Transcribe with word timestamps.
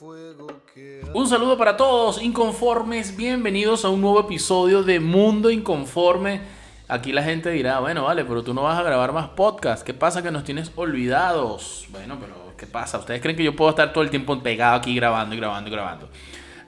Un 0.00 1.28
saludo 1.28 1.56
para 1.56 1.76
todos 1.76 2.20
inconformes, 2.20 3.16
bienvenidos 3.16 3.84
a 3.84 3.90
un 3.90 4.00
nuevo 4.00 4.20
episodio 4.20 4.82
de 4.82 4.98
Mundo 4.98 5.50
Inconforme. 5.50 6.40
Aquí 6.88 7.12
la 7.12 7.22
gente 7.22 7.50
dirá, 7.50 7.78
bueno, 7.78 8.02
vale, 8.02 8.24
pero 8.24 8.42
tú 8.42 8.54
no 8.54 8.62
vas 8.62 8.76
a 8.76 8.82
grabar 8.82 9.12
más 9.12 9.28
podcast. 9.28 9.86
¿Qué 9.86 9.94
pasa 9.94 10.20
que 10.20 10.32
nos 10.32 10.42
tienes 10.42 10.72
olvidados? 10.74 11.86
Bueno, 11.92 12.18
pero 12.18 12.56
¿qué 12.56 12.66
pasa? 12.66 12.98
¿Ustedes 12.98 13.20
creen 13.20 13.36
que 13.36 13.44
yo 13.44 13.54
puedo 13.54 13.70
estar 13.70 13.92
todo 13.92 14.02
el 14.02 14.10
tiempo 14.10 14.42
pegado 14.42 14.76
aquí 14.76 14.96
grabando 14.96 15.36
y 15.36 15.38
grabando 15.38 15.70
y 15.70 15.72
grabando? 15.72 16.08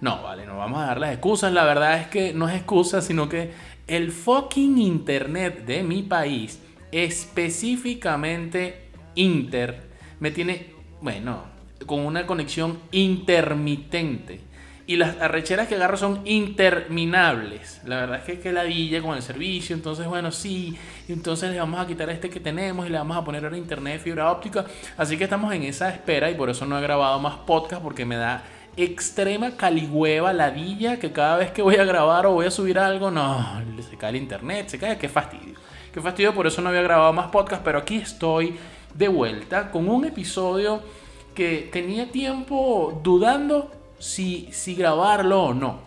No, 0.01 0.23
vale, 0.23 0.47
no 0.47 0.59
vamos 0.59 0.81
a 0.81 0.87
dar 0.87 1.01
las 1.01 1.13
excusas. 1.13 1.53
La 1.53 1.65
verdad 1.65 1.99
es 1.99 2.07
que 2.07 2.33
no 2.33 2.49
es 2.49 2.55
excusa, 2.55 3.03
sino 3.03 3.29
que 3.29 3.51
el 3.89 4.13
fucking 4.13 4.79
internet 4.79 5.65
de 5.65 5.83
mi 5.83 6.05
país, 6.05 6.61
específicamente 6.93 8.89
Inter, 9.17 9.89
me 10.21 10.31
tiene, 10.31 10.75
bueno, 11.01 11.56
con 11.85 12.01
una 12.01 12.27
conexión 12.27 12.79
intermitente. 12.93 14.41
Y 14.89 14.97
las 14.97 15.21
arrecheras 15.21 15.67
que 15.67 15.75
agarro 15.75 15.97
son 15.97 16.21
interminables. 16.25 17.81
La 17.85 17.97
verdad 17.97 18.19
es 18.19 18.25
que 18.25 18.39
que 18.39 18.53
ladilla 18.53 19.03
con 19.03 19.17
el 19.17 19.23
servicio. 19.23 19.75
Entonces, 19.75 20.07
bueno, 20.07 20.31
sí. 20.31 20.77
Entonces 21.09 21.51
le 21.51 21.59
vamos 21.59 21.81
a 21.81 21.87
quitar 21.89 22.09
este 22.09 22.31
que 22.31 22.39
tenemos 22.39 22.87
y 22.87 22.91
le 22.91 22.99
vamos 22.99 23.17
a 23.17 23.25
poner 23.25 23.43
ahora 23.43 23.59
internet 23.59 24.01
fibra 24.01 24.31
óptica. 24.31 24.65
Así 24.97 25.17
que 25.17 25.25
estamos 25.25 25.53
en 25.53 25.65
esa 25.65 25.91
espera 25.91 26.31
y 26.31 26.35
por 26.35 26.51
eso 26.51 26.67
no 26.67 26.79
he 26.79 26.83
grabado 26.83 27.19
más 27.19 27.35
podcast 27.39 27.83
porque 27.83 28.05
me 28.05 28.15
da 28.15 28.45
extrema 28.77 29.53
caligüeva, 29.57 30.33
ladilla, 30.33 30.99
que 30.99 31.11
cada 31.11 31.37
vez 31.39 31.51
que 31.51 31.63
voy 31.63 31.77
a 31.77 31.85
grabar 31.85 32.27
o 32.27 32.33
voy 32.33 32.47
a 32.47 32.51
subir 32.51 32.79
algo, 32.79 33.11
no, 33.11 33.63
se 33.89 33.97
cae 33.97 34.11
el 34.11 34.17
internet, 34.17 34.69
se 34.69 34.79
cae, 34.79 34.99
qué 34.99 35.09
fastidio. 35.09 35.55
Qué 35.93 36.01
fastidio, 36.01 36.35
por 36.35 36.47
eso 36.47 36.61
no 36.61 36.69
había 36.69 36.83
grabado 36.83 37.13
más 37.13 37.29
podcast, 37.29 37.63
pero 37.65 37.79
aquí 37.79 37.97
estoy 37.97 38.57
de 38.95 39.09
vuelta 39.09 39.71
con 39.71 39.89
un 39.89 40.05
episodio 40.05 40.83
que 41.37 41.69
tenía 41.71 42.11
tiempo 42.11 43.01
dudando 43.05 43.71
si, 44.01 44.49
si 44.51 44.75
grabarlo 44.75 45.45
o 45.45 45.55
no. 45.55 45.79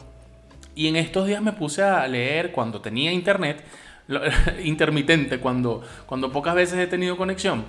Y 0.76 0.88
en 0.88 0.96
estos 0.96 1.28
días 1.28 1.42
me 1.42 1.52
puse 1.52 1.84
a 1.84 2.08
leer 2.08 2.54
cuando 2.54 2.80
tenía 2.80 3.12
internet, 3.12 3.66
intermitente, 4.64 5.40
cuando, 5.40 5.82
cuando 6.06 6.32
pocas 6.32 6.56
veces 6.56 6.80
he 6.80 6.88
tenido 6.88 7.18
conexión. 7.18 7.66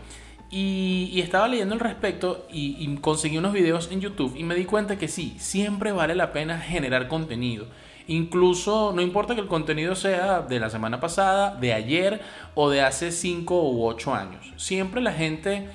Y, 0.52 1.20
estaba 1.20 1.48
leyendo 1.48 1.74
al 1.74 1.80
respecto 1.80 2.46
y, 2.52 2.76
y, 2.78 2.96
conseguí 2.96 3.38
unos 3.38 3.52
videos 3.52 3.88
en 3.92 4.00
YouTube 4.00 4.34
y 4.36 4.42
me 4.42 4.56
di 4.56 4.64
cuenta 4.64 4.98
que 4.98 5.06
sí, 5.06 5.36
siempre 5.38 5.92
vale 5.92 6.14
la 6.14 6.32
pena 6.32 6.58
generar 6.58 7.08
contenido. 7.08 7.66
Incluso 8.08 8.92
no 8.92 9.02
importa 9.02 9.36
que 9.36 9.40
el 9.40 9.46
contenido 9.46 9.94
sea 9.94 10.42
de 10.42 10.58
la 10.58 10.68
semana 10.68 10.98
pasada, 10.98 11.54
de 11.54 11.72
ayer 11.72 12.20
o 12.56 12.68
de 12.68 12.82
hace 12.82 13.12
5 13.12 13.70
u 13.70 13.86
8 13.86 14.14
años. 14.14 14.52
Siempre 14.56 15.00
la 15.00 15.12
gente 15.12 15.68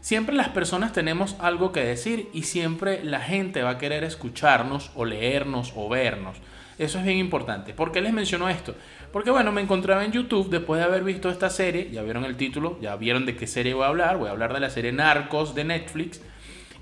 Siempre 0.00 0.34
las 0.34 0.48
personas 0.50 0.92
tenemos 0.92 1.36
algo 1.40 1.72
que 1.72 1.80
decir 1.80 2.28
y 2.32 2.44
siempre 2.44 3.04
la 3.04 3.20
gente 3.20 3.62
va 3.62 3.70
a 3.70 3.78
querer 3.78 4.04
escucharnos 4.04 4.92
o 4.94 5.04
leernos 5.04 5.72
o 5.74 5.88
vernos. 5.88 6.38
Eso 6.78 6.98
es 6.98 7.04
bien 7.04 7.18
importante. 7.18 7.74
¿Por 7.74 7.90
qué 7.90 8.00
les 8.00 8.12
menciono 8.12 8.48
esto? 8.48 8.74
Porque 9.12 9.30
bueno, 9.30 9.50
me 9.50 9.60
encontraba 9.60 10.04
en 10.04 10.12
YouTube 10.12 10.48
después 10.48 10.78
de 10.78 10.86
haber 10.86 11.02
visto 11.02 11.28
esta 11.28 11.50
serie, 11.50 11.90
ya 11.90 12.02
vieron 12.02 12.24
el 12.24 12.36
título, 12.36 12.78
ya 12.80 12.94
vieron 12.94 13.26
de 13.26 13.34
qué 13.34 13.48
serie 13.48 13.74
voy 13.74 13.84
a 13.84 13.88
hablar, 13.88 14.18
voy 14.18 14.28
a 14.28 14.32
hablar 14.32 14.54
de 14.54 14.60
la 14.60 14.70
serie 14.70 14.92
Narcos 14.92 15.54
de 15.56 15.64
Netflix. 15.64 16.20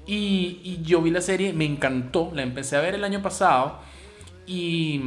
Y, 0.07 0.81
yo 0.83 1.01
vi 1.01 1.11
la 1.11 1.23
serie, 1.23 1.53
me 1.53 1.65
encantó, 1.65 2.31
la 2.35 2.43
empecé 2.43 2.77
a 2.77 2.81
ver 2.81 2.95
el 2.95 3.05
año 3.05 3.23
pasado 3.23 3.81
y... 4.47 5.01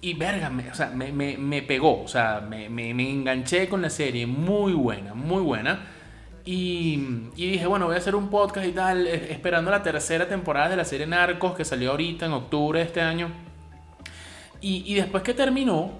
Y 0.00 0.12
verga, 0.12 0.50
me, 0.50 1.36
me, 1.38 1.62
pegó, 1.62 2.02
o 2.02 2.08
sea, 2.08 2.46
me 2.46 2.90
enganché 2.90 3.70
con 3.70 3.80
la 3.80 3.88
serie, 3.88 4.26
muy 4.26 4.74
buena, 4.74 5.14
muy 5.14 5.40
buena. 5.40 5.93
Y, 6.46 6.96
dije, 7.36 7.66
bueno, 7.66 7.86
voy 7.86 7.94
a 7.94 7.98
hacer 7.98 8.14
un 8.14 8.28
podcast 8.28 8.66
y 8.66 8.72
tal, 8.72 9.06
esperando 9.06 9.70
la 9.70 9.82
tercera 9.82 10.28
temporada 10.28 10.68
de 10.68 10.76
la 10.76 10.84
serie 10.84 11.06
Narcos 11.06 11.54
que 11.54 11.64
salió 11.64 11.92
ahorita 11.92 12.26
en 12.26 12.32
octubre 12.32 12.80
de 12.80 12.84
este 12.84 13.00
año. 13.00 13.30
Y, 14.60 14.94
después 14.94 15.22
que 15.22 15.34
terminó, 15.34 15.92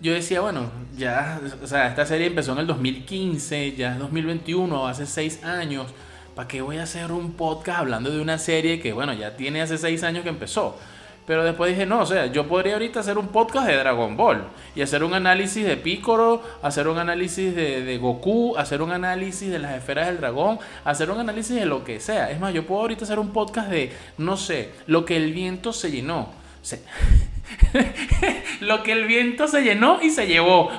yo 0.00 0.12
decía, 0.12 0.40
bueno, 0.40 0.70
ya, 0.96 1.40
o 1.62 1.66
sea, 1.66 1.88
esta 1.88 2.04
serie 2.04 2.26
empezó 2.26 2.52
en 2.52 2.58
el 2.58 2.66
2015, 2.66 3.74
ya 3.76 3.92
es 3.92 3.98
2021, 3.98 4.86
hace 4.86 5.06
seis 5.06 5.42
años. 5.42 5.86
¿Para 6.34 6.48
qué 6.48 6.60
voy 6.62 6.78
a 6.78 6.82
hacer 6.82 7.12
un 7.12 7.32
podcast 7.32 7.80
hablando 7.80 8.10
de 8.10 8.20
una 8.20 8.38
serie 8.38 8.80
que, 8.80 8.92
bueno, 8.92 9.14
ya 9.14 9.36
tiene 9.36 9.62
hace 9.62 9.78
seis 9.78 10.02
años 10.02 10.22
que 10.22 10.28
empezó? 10.30 10.78
Pero 11.26 11.42
después 11.42 11.70
dije, 11.70 11.86
no, 11.86 12.00
o 12.00 12.06
sea, 12.06 12.26
yo 12.26 12.46
podría 12.46 12.74
ahorita 12.74 13.00
hacer 13.00 13.16
un 13.16 13.28
podcast 13.28 13.66
de 13.66 13.76
Dragon 13.76 14.14
Ball 14.14 14.44
y 14.74 14.82
hacer 14.82 15.02
un 15.02 15.14
análisis 15.14 15.64
de 15.64 15.78
Piccolo, 15.78 16.42
hacer 16.62 16.86
un 16.86 16.98
análisis 16.98 17.54
de, 17.54 17.96
Goku, 17.96 18.56
hacer 18.58 18.82
un 18.82 18.92
análisis 18.92 19.50
de 19.50 19.58
las 19.58 19.74
esferas 19.74 20.08
del 20.08 20.18
dragón, 20.18 20.58
hacer 20.84 21.10
un 21.10 21.18
análisis 21.18 21.56
de 21.56 21.64
lo 21.64 21.82
que 21.82 21.98
sea. 21.98 22.30
Es 22.30 22.38
más, 22.38 22.52
yo 22.52 22.66
puedo 22.66 22.82
ahorita 22.82 23.04
hacer 23.04 23.18
un 23.18 23.32
podcast 23.32 23.70
de, 23.70 23.90
no 24.18 24.36
sé, 24.36 24.72
lo 24.86 25.06
que 25.06 25.16
el 25.16 25.32
viento 25.32 25.72
se 25.72 25.90
llenó. 25.90 26.28
lo 28.60 28.82
que 28.82 28.92
el 28.92 29.06
viento 29.06 29.48
se 29.48 29.62
llenó 29.62 30.02
y 30.02 30.10
se 30.10 30.26
llevó. 30.26 30.70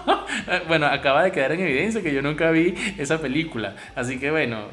bueno, 0.68 0.86
acaba 0.86 1.22
de 1.22 1.32
quedar 1.32 1.52
en 1.52 1.60
evidencia 1.60 2.02
que 2.02 2.14
yo 2.14 2.22
nunca 2.22 2.50
vi 2.50 2.74
esa 2.96 3.18
película. 3.18 3.76
Así 3.94 4.18
que 4.18 4.30
bueno, 4.30 4.68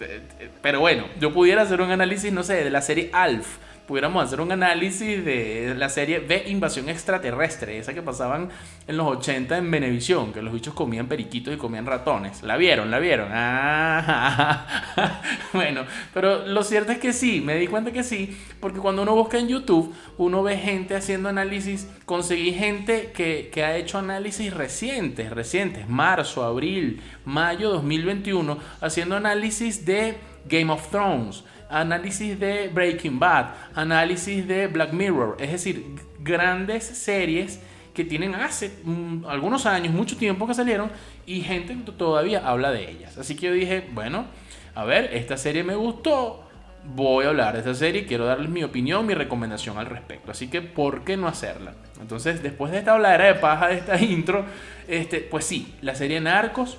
eh, 0.00 0.20
eh, 0.40 0.50
pero 0.62 0.80
bueno, 0.80 1.04
yo 1.20 1.32
pudiera 1.32 1.60
hacer 1.60 1.82
un 1.82 1.90
análisis, 1.90 2.32
no 2.32 2.42
sé, 2.42 2.64
de 2.64 2.70
la 2.70 2.80
serie 2.80 3.10
Alf 3.12 3.58
pudiéramos 3.86 4.24
hacer 4.24 4.40
un 4.40 4.52
análisis 4.52 5.24
de 5.24 5.74
la 5.76 5.88
serie 5.88 6.20
de 6.20 6.44
Invasión 6.48 6.88
Extraterrestre, 6.88 7.78
esa 7.78 7.92
que 7.94 8.02
pasaban 8.02 8.48
en 8.86 8.96
los 8.96 9.06
80 9.06 9.58
en 9.58 9.70
Venevisión, 9.70 10.32
que 10.32 10.42
los 10.42 10.52
bichos 10.52 10.74
comían 10.74 11.06
periquitos 11.06 11.54
y 11.54 11.56
comían 11.56 11.86
ratones. 11.86 12.42
¿La 12.42 12.56
vieron? 12.56 12.90
¿La 12.90 12.98
vieron? 12.98 13.28
Ah, 13.32 15.20
bueno, 15.52 15.84
pero 16.14 16.46
lo 16.46 16.62
cierto 16.62 16.92
es 16.92 16.98
que 16.98 17.12
sí, 17.12 17.40
me 17.40 17.56
di 17.56 17.66
cuenta 17.66 17.92
que 17.92 18.02
sí, 18.02 18.36
porque 18.60 18.78
cuando 18.78 19.02
uno 19.02 19.14
busca 19.14 19.38
en 19.38 19.48
YouTube, 19.48 19.94
uno 20.18 20.42
ve 20.42 20.56
gente 20.56 20.94
haciendo 20.94 21.28
análisis, 21.28 21.88
conseguí 22.06 22.52
gente 22.52 23.12
que, 23.12 23.50
que 23.52 23.64
ha 23.64 23.76
hecho 23.76 23.98
análisis 23.98 24.52
recientes, 24.52 25.30
recientes, 25.30 25.88
marzo, 25.88 26.44
abril, 26.44 27.00
mayo 27.24 27.70
2021, 27.70 28.58
haciendo 28.80 29.16
análisis 29.16 29.84
de 29.84 30.16
Game 30.48 30.72
of 30.72 30.88
Thrones 30.90 31.44
análisis 31.72 32.38
de 32.38 32.68
Breaking 32.68 33.18
Bad, 33.18 33.54
análisis 33.74 34.46
de 34.46 34.66
Black 34.66 34.92
Mirror, 34.92 35.36
es 35.40 35.50
decir, 35.50 35.96
grandes 36.20 36.84
series 36.84 37.60
que 37.94 38.04
tienen 38.04 38.34
hace 38.34 38.72
mm, 38.84 39.24
algunos 39.26 39.66
años, 39.66 39.92
mucho 39.92 40.16
tiempo 40.16 40.46
que 40.46 40.54
salieron 40.54 40.90
y 41.26 41.40
gente 41.40 41.74
todavía 41.96 42.46
habla 42.46 42.70
de 42.70 42.90
ellas. 42.90 43.18
Así 43.18 43.36
que 43.36 43.46
yo 43.46 43.52
dije, 43.52 43.88
bueno, 43.92 44.26
a 44.74 44.84
ver, 44.84 45.10
esta 45.14 45.36
serie 45.36 45.64
me 45.64 45.74
gustó, 45.74 46.44
voy 46.94 47.24
a 47.24 47.28
hablar 47.28 47.54
de 47.54 47.60
esta 47.60 47.74
serie, 47.74 48.06
quiero 48.06 48.26
darles 48.26 48.50
mi 48.50 48.64
opinión, 48.64 49.06
mi 49.06 49.14
recomendación 49.14 49.78
al 49.78 49.86
respecto. 49.86 50.30
Así 50.30 50.48
que, 50.48 50.62
¿por 50.62 51.04
qué 51.04 51.16
no 51.16 51.26
hacerla? 51.26 51.74
Entonces, 52.00 52.42
después 52.42 52.72
de 52.72 52.78
esta 52.78 52.92
habladera 52.92 53.26
de 53.26 53.34
paja, 53.34 53.68
de 53.68 53.78
esta 53.78 53.98
intro, 54.00 54.44
este, 54.88 55.20
pues 55.20 55.44
sí, 55.44 55.74
la 55.80 55.94
serie 55.94 56.20
Narcos, 56.20 56.78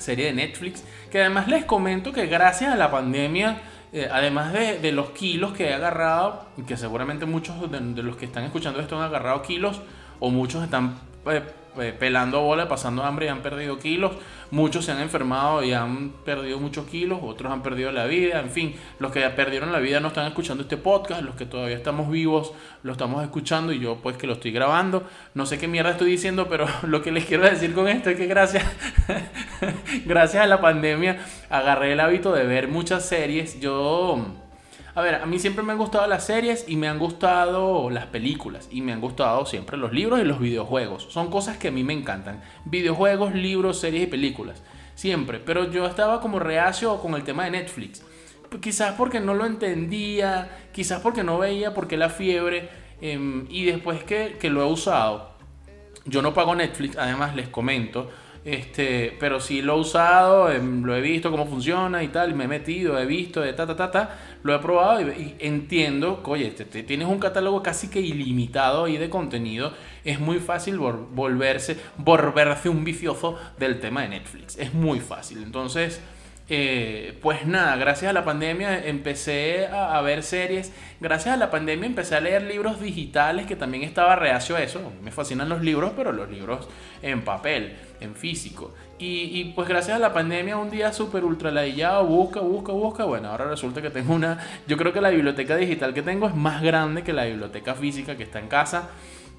serie 0.00 0.26
de 0.26 0.32
Netflix, 0.32 0.84
que 1.10 1.20
además 1.20 1.48
les 1.48 1.64
comento 1.64 2.12
que 2.12 2.26
gracias 2.26 2.72
a 2.72 2.76
la 2.76 2.90
pandemia 2.90 3.60
eh, 3.92 4.08
además 4.10 4.52
de, 4.52 4.92
los 4.92 5.10
kilos 5.10 5.52
que 5.52 5.68
he 5.68 5.74
agarrado, 5.74 6.46
que 6.66 6.76
seguramente 6.76 7.26
muchos 7.26 7.56
de, 7.70 8.02
los 8.02 8.16
que 8.16 8.24
están 8.24 8.44
escuchando 8.44 8.80
esto 8.80 8.96
han 8.96 9.02
agarrado 9.02 9.42
kilos, 9.42 9.80
o 10.20 10.30
muchos 10.30 10.62
están 10.62 10.96
eh, 11.26 11.42
eh, 11.78 11.94
pelando 11.98 12.40
bola, 12.40 12.68
pasando 12.68 13.02
hambre 13.02 13.26
y 13.26 13.28
han 13.30 13.42
perdido 13.42 13.78
kilos. 13.78 14.12
Muchos 14.52 14.84
se 14.84 14.92
han 14.92 15.00
enfermado 15.00 15.64
y 15.64 15.72
han 15.72 16.10
perdido 16.24 16.58
muchos 16.60 16.86
kilos, 16.86 17.18
otros 17.22 17.52
han 17.52 17.62
perdido 17.62 17.90
la 17.90 18.06
vida. 18.06 18.40
En 18.40 18.50
fin, 18.50 18.76
los 19.00 19.10
que 19.10 19.20
perdieron 19.30 19.72
la 19.72 19.80
vida 19.80 19.98
no 19.98 20.08
están 20.08 20.26
escuchando 20.26 20.62
este 20.62 20.76
podcast, 20.76 21.22
los 21.22 21.34
que 21.34 21.46
todavía 21.46 21.76
estamos 21.76 22.10
vivos 22.10 22.52
lo 22.82 22.92
estamos 22.92 23.22
escuchando 23.22 23.72
y 23.72 23.78
yo 23.78 23.96
pues 23.96 24.16
que 24.16 24.26
lo 24.26 24.34
estoy 24.34 24.52
grabando. 24.52 25.04
No 25.34 25.46
sé 25.46 25.58
qué 25.58 25.68
mierda 25.68 25.90
estoy 25.90 26.10
diciendo, 26.10 26.46
pero 26.48 26.66
lo 26.82 27.02
que 27.02 27.12
les 27.12 27.24
quiero 27.24 27.44
decir 27.44 27.74
con 27.74 27.88
esto 27.88 28.10
es 28.10 28.16
que 28.16 28.26
gracias, 28.26 28.64
gracias 30.06 30.42
a 30.42 30.46
la 30.46 30.60
pandemia 30.60 31.18
agarré 31.48 31.92
el 31.92 32.00
hábito 32.00 32.32
de 32.32 32.44
ver 32.44 32.68
muchas 32.68 33.04
series. 33.04 33.60
Yo 33.60 34.26
a 34.94 35.02
ver, 35.02 35.16
a 35.16 35.26
mí 35.26 35.38
siempre 35.38 35.62
me 35.62 35.72
han 35.72 35.78
gustado 35.78 36.06
las 36.08 36.24
series 36.24 36.64
y 36.66 36.76
me 36.76 36.88
han 36.88 36.98
gustado 36.98 37.90
las 37.90 38.06
películas 38.06 38.68
y 38.72 38.82
me 38.82 38.92
han 38.92 39.00
gustado 39.00 39.46
siempre 39.46 39.76
los 39.76 39.92
libros 39.92 40.20
y 40.20 40.24
los 40.24 40.40
videojuegos. 40.40 41.06
Son 41.10 41.30
cosas 41.30 41.58
que 41.58 41.68
a 41.68 41.70
mí 41.70 41.84
me 41.84 41.92
encantan. 41.92 42.42
Videojuegos, 42.64 43.34
libros, 43.34 43.78
series 43.78 44.04
y 44.04 44.06
películas. 44.08 44.62
Siempre. 44.96 45.38
Pero 45.38 45.70
yo 45.70 45.86
estaba 45.86 46.20
como 46.20 46.40
reacio 46.40 46.98
con 46.98 47.14
el 47.14 47.22
tema 47.22 47.44
de 47.44 47.52
Netflix. 47.52 48.02
Quizás 48.60 48.94
porque 48.96 49.20
no 49.20 49.34
lo 49.34 49.46
entendía, 49.46 50.50
quizás 50.72 51.00
porque 51.00 51.22
no 51.22 51.38
veía 51.38 51.72
por 51.72 51.86
qué 51.86 51.96
la 51.96 52.08
fiebre. 52.08 52.68
Em, 53.00 53.46
y 53.48 53.64
después 53.64 54.02
que, 54.02 54.36
que 54.40 54.50
lo 54.50 54.62
he 54.62 54.66
usado, 54.66 55.30
yo 56.04 56.20
no 56.20 56.34
pago 56.34 56.54
Netflix, 56.56 56.96
además 56.96 57.36
les 57.36 57.48
comento. 57.48 58.10
Este, 58.42 59.14
pero 59.20 59.38
sí 59.38 59.60
lo 59.60 59.76
he 59.76 59.80
usado, 59.80 60.50
em, 60.50 60.82
lo 60.82 60.96
he 60.96 61.02
visto 61.02 61.30
cómo 61.30 61.46
funciona 61.46 62.02
y 62.02 62.08
tal, 62.08 62.34
me 62.34 62.44
he 62.44 62.48
metido, 62.48 62.98
he 62.98 63.04
visto, 63.04 63.42
de 63.42 63.52
ta, 63.52 63.66
ta, 63.66 63.76
ta, 63.76 63.90
ta, 63.90 64.18
lo 64.42 64.54
he 64.54 64.58
probado 64.60 65.02
y, 65.02 65.36
entiendo 65.40 66.22
que, 66.22 66.30
oye, 66.30 66.50
tienes 66.50 67.06
un 67.06 67.18
catálogo 67.18 67.62
casi 67.62 67.88
que 67.88 68.00
ilimitado 68.00 68.84
ahí 68.84 68.96
de 68.96 69.10
contenido, 69.10 69.74
es 70.04 70.20
muy 70.20 70.38
fácil 70.38 70.78
volverse, 70.78 71.76
volverse 71.98 72.70
un 72.70 72.82
vicioso 72.82 73.36
del 73.58 73.78
tema 73.78 74.02
de 74.02 74.08
Netflix, 74.08 74.56
es 74.58 74.72
muy 74.72 75.00
fácil. 75.00 75.42
Entonces, 75.42 76.00
eh, 76.52 77.16
pues 77.22 77.46
nada, 77.46 77.76
gracias 77.76 78.10
a 78.10 78.12
la 78.12 78.24
pandemia 78.24 78.84
empecé 78.84 79.68
a, 79.68 80.00
ver 80.00 80.24
series. 80.24 80.72
Gracias 80.98 81.32
a 81.32 81.36
la 81.36 81.48
pandemia 81.48 81.86
empecé 81.86 82.16
a 82.16 82.20
leer 82.20 82.42
libros 82.42 82.80
digitales, 82.80 83.46
que 83.46 83.54
también 83.54 83.84
estaba 83.84 84.16
reacio 84.16 84.56
a 84.56 84.62
eso. 84.62 84.92
Me 85.00 85.12
fascinan 85.12 85.48
los 85.48 85.62
libros, 85.62 85.92
pero 85.96 86.10
los 86.10 86.28
libros 86.28 86.68
en 87.02 87.22
papel, 87.22 87.76
en 88.00 88.16
físico. 88.16 88.74
Y, 88.98 89.52
pues 89.54 89.68
gracias 89.68 89.96
a 89.96 90.00
la 90.00 90.12
pandemia 90.12 90.56
un 90.56 90.70
día 90.70 90.92
súper 90.92 91.24
ultra 91.24 91.52
ladillado, 91.52 92.04
busca, 92.04 92.40
busca, 92.40 92.72
busca. 92.72 93.04
Bueno, 93.04 93.28
ahora 93.28 93.44
resulta 93.44 93.80
que 93.80 93.90
tengo 93.90 94.12
una... 94.12 94.38
Yo 94.66 94.76
creo 94.76 94.92
que 94.92 95.00
la 95.00 95.10
biblioteca 95.10 95.56
digital 95.56 95.94
que 95.94 96.02
tengo 96.02 96.26
es 96.26 96.34
más 96.34 96.62
grande 96.62 97.04
que 97.04 97.12
la 97.12 97.26
biblioteca 97.26 97.76
física 97.76 98.16
que 98.16 98.24
está 98.24 98.40
en 98.40 98.48
casa. 98.48 98.90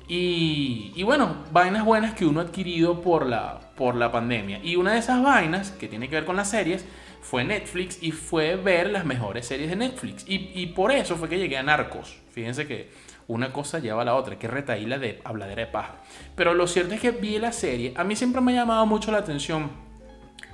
Y, 0.07 1.03
bueno, 1.03 1.35
vainas 1.51 1.85
buenas 1.85 2.13
que 2.13 2.25
uno 2.25 2.39
ha 2.39 2.43
adquirido 2.43 3.01
por 3.01 3.25
la, 3.25 3.59
por 3.75 3.95
la 3.95 4.11
pandemia. 4.11 4.59
Y 4.63 4.77
una 4.77 4.93
de 4.93 4.99
esas 4.99 5.21
vainas, 5.21 5.71
que 5.71 5.87
tiene 5.87 6.09
que 6.09 6.15
ver 6.15 6.25
con 6.25 6.35
las 6.35 6.49
series, 6.49 6.85
fue 7.21 7.43
Netflix 7.43 8.01
y 8.01 8.11
fue 8.11 8.55
ver 8.55 8.89
las 8.89 9.05
mejores 9.05 9.45
series 9.45 9.69
de 9.69 9.75
Netflix. 9.75 10.25
Y, 10.27 10.51
y 10.53 10.67
por 10.67 10.91
eso 10.91 11.15
fue 11.15 11.29
que 11.29 11.37
llegué 11.37 11.57
a 11.57 11.63
Narcos. 11.63 12.17
Fíjense 12.31 12.67
que 12.67 12.89
una 13.27 13.53
cosa 13.53 13.79
lleva 13.79 14.01
a 14.01 14.05
la 14.05 14.15
otra, 14.15 14.37
que 14.37 14.47
retaíla 14.47 14.97
de 14.97 15.21
habladera 15.23 15.61
de 15.61 15.71
paja. 15.71 15.95
Pero 16.35 16.53
lo 16.53 16.67
cierto 16.67 16.93
es 16.93 16.99
que 16.99 17.11
vi 17.11 17.39
la 17.39 17.51
serie. 17.51 17.93
A 17.95 18.03
mí 18.03 18.15
siempre 18.15 18.41
me 18.41 18.51
ha 18.51 18.55
llamado 18.55 18.85
mucho 18.85 19.11
la 19.11 19.19
atención. 19.19 19.71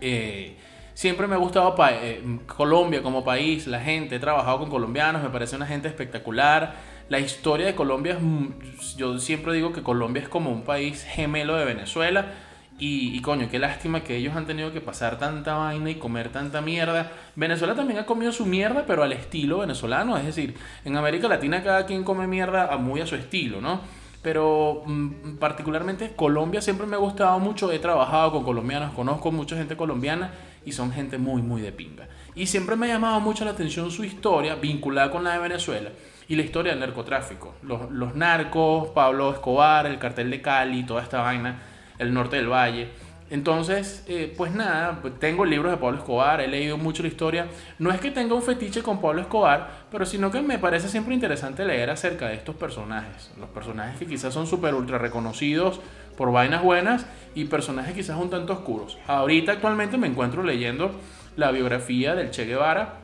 Eh, 0.01 0.57
siempre 0.93 1.25
me 1.25 1.35
ha 1.35 1.37
gustado 1.37 1.75
eh, 1.89 2.21
Colombia 2.45 3.01
como 3.01 3.23
país, 3.23 3.65
la 3.65 3.79
gente. 3.79 4.17
He 4.17 4.19
trabajado 4.19 4.59
con 4.59 4.69
colombianos, 4.69 5.23
me 5.23 5.29
parece 5.29 5.55
una 5.55 5.65
gente 5.65 5.87
espectacular. 5.87 6.75
La 7.09 7.19
historia 7.19 7.65
de 7.65 7.75
Colombia 7.75 8.19
es. 8.19 8.95
Yo 8.97 9.17
siempre 9.17 9.53
digo 9.53 9.71
que 9.71 9.81
Colombia 9.81 10.21
es 10.21 10.29
como 10.29 10.51
un 10.51 10.63
país 10.63 11.03
gemelo 11.03 11.55
de 11.55 11.65
Venezuela 11.65 12.33
y, 12.79 13.19
coño, 13.21 13.49
qué 13.49 13.57
lástima 13.57 14.01
que 14.03 14.17
ellos 14.17 14.35
han 14.35 14.45
tenido 14.45 14.71
que 14.71 14.81
pasar 14.81 15.17
tanta 15.17 15.55
vaina 15.55 15.89
y 15.89 15.95
comer 15.95 16.29
tanta 16.29 16.61
mierda. 16.61 17.11
Venezuela 17.35 17.73
también 17.73 17.99
ha 17.99 18.05
comido 18.05 18.31
su 18.31 18.45
mierda, 18.45 18.83
pero 18.85 19.01
al 19.01 19.13
estilo 19.13 19.59
venezolano. 19.59 20.15
Es 20.15 20.25
decir, 20.25 20.55
en 20.85 20.95
América 20.95 21.27
Latina 21.27 21.63
cada 21.63 21.87
quien 21.87 22.03
come 22.03 22.27
mierda 22.27 22.77
muy 22.77 23.01
a 23.01 23.07
su 23.07 23.15
estilo, 23.15 23.61
¿no? 23.61 23.81
Pero 24.21 24.83
mm, 24.85 25.37
particularmente 25.39 26.13
Colombia 26.15 26.61
siempre 26.61 26.85
me 26.85 26.95
ha 26.95 26.99
gustado 26.99 27.39
mucho. 27.39 27.71
He 27.71 27.79
trabajado 27.79 28.31
con 28.31 28.43
colombianos, 28.43 28.93
conozco 28.93 29.31
mucha 29.31 29.57
gente 29.57 29.75
colombiana 29.75 30.31
y 30.63 30.71
son 30.71 30.91
gente 30.91 31.17
muy, 31.17 31.41
muy 31.41 31.61
de 31.61 31.71
pinga. 31.71 32.07
Y 32.35 32.45
siempre 32.45 32.75
me 32.75 32.85
ha 32.85 32.93
llamado 32.93 33.19
mucho 33.21 33.43
la 33.43 33.51
atención 33.51 33.89
su 33.89 34.03
historia 34.03 34.53
vinculada 34.53 35.09
con 35.09 35.23
la 35.23 35.33
de 35.33 35.39
Venezuela 35.39 35.89
y 36.27 36.35
la 36.35 36.43
historia 36.43 36.73
del 36.73 36.81
narcotráfico. 36.81 37.55
Los, 37.63 37.89
los 37.89 38.13
narcos, 38.13 38.89
Pablo 38.89 39.31
Escobar, 39.31 39.87
el 39.87 39.97
cartel 39.97 40.29
de 40.29 40.43
Cali, 40.43 40.83
toda 40.83 41.01
esta 41.01 41.21
vaina 41.21 41.59
el 41.99 42.13
norte 42.13 42.37
del 42.37 42.49
valle. 42.49 42.89
Entonces, 43.29 44.05
eh, 44.07 44.33
pues 44.37 44.53
nada, 44.53 45.01
tengo 45.19 45.43
libros 45.43 45.71
de 45.71 45.77
Pablo 45.77 45.97
Escobar, 45.97 46.39
he 46.39 46.47
leído 46.47 46.77
mucho 46.77 47.03
la 47.03 47.09
historia. 47.09 47.47
No 47.77 47.91
es 47.91 47.99
que 47.99 48.09
tenga 48.09 48.33
un 48.33 48.41
fetiche 48.41 48.81
con 48.81 49.01
Pablo 49.01 49.21
Escobar, 49.21 49.69
pero 49.91 50.05
sino 50.05 50.31
que 50.31 50.41
me 50.41 50.59
parece 50.59 50.87
siempre 50.87 51.13
interesante 51.13 51.65
leer 51.65 51.89
acerca 51.89 52.29
de 52.29 52.35
estos 52.35 52.55
personajes. 52.55 53.31
Los 53.37 53.49
personajes 53.49 53.99
que 53.99 54.05
quizás 54.05 54.33
son 54.33 54.47
súper 54.47 54.73
ultra 54.73 54.97
reconocidos 54.97 55.81
por 56.15 56.31
vainas 56.31 56.63
buenas 56.63 57.05
y 57.35 57.45
personajes 57.45 57.93
quizás 57.93 58.17
un 58.17 58.29
tanto 58.29 58.53
oscuros. 58.53 58.97
Ahorita 59.07 59.51
actualmente 59.51 59.97
me 59.97 60.07
encuentro 60.07 60.41
leyendo 60.41 60.91
la 61.35 61.51
biografía 61.51 62.15
del 62.15 62.31
Che 62.31 62.45
Guevara, 62.45 63.01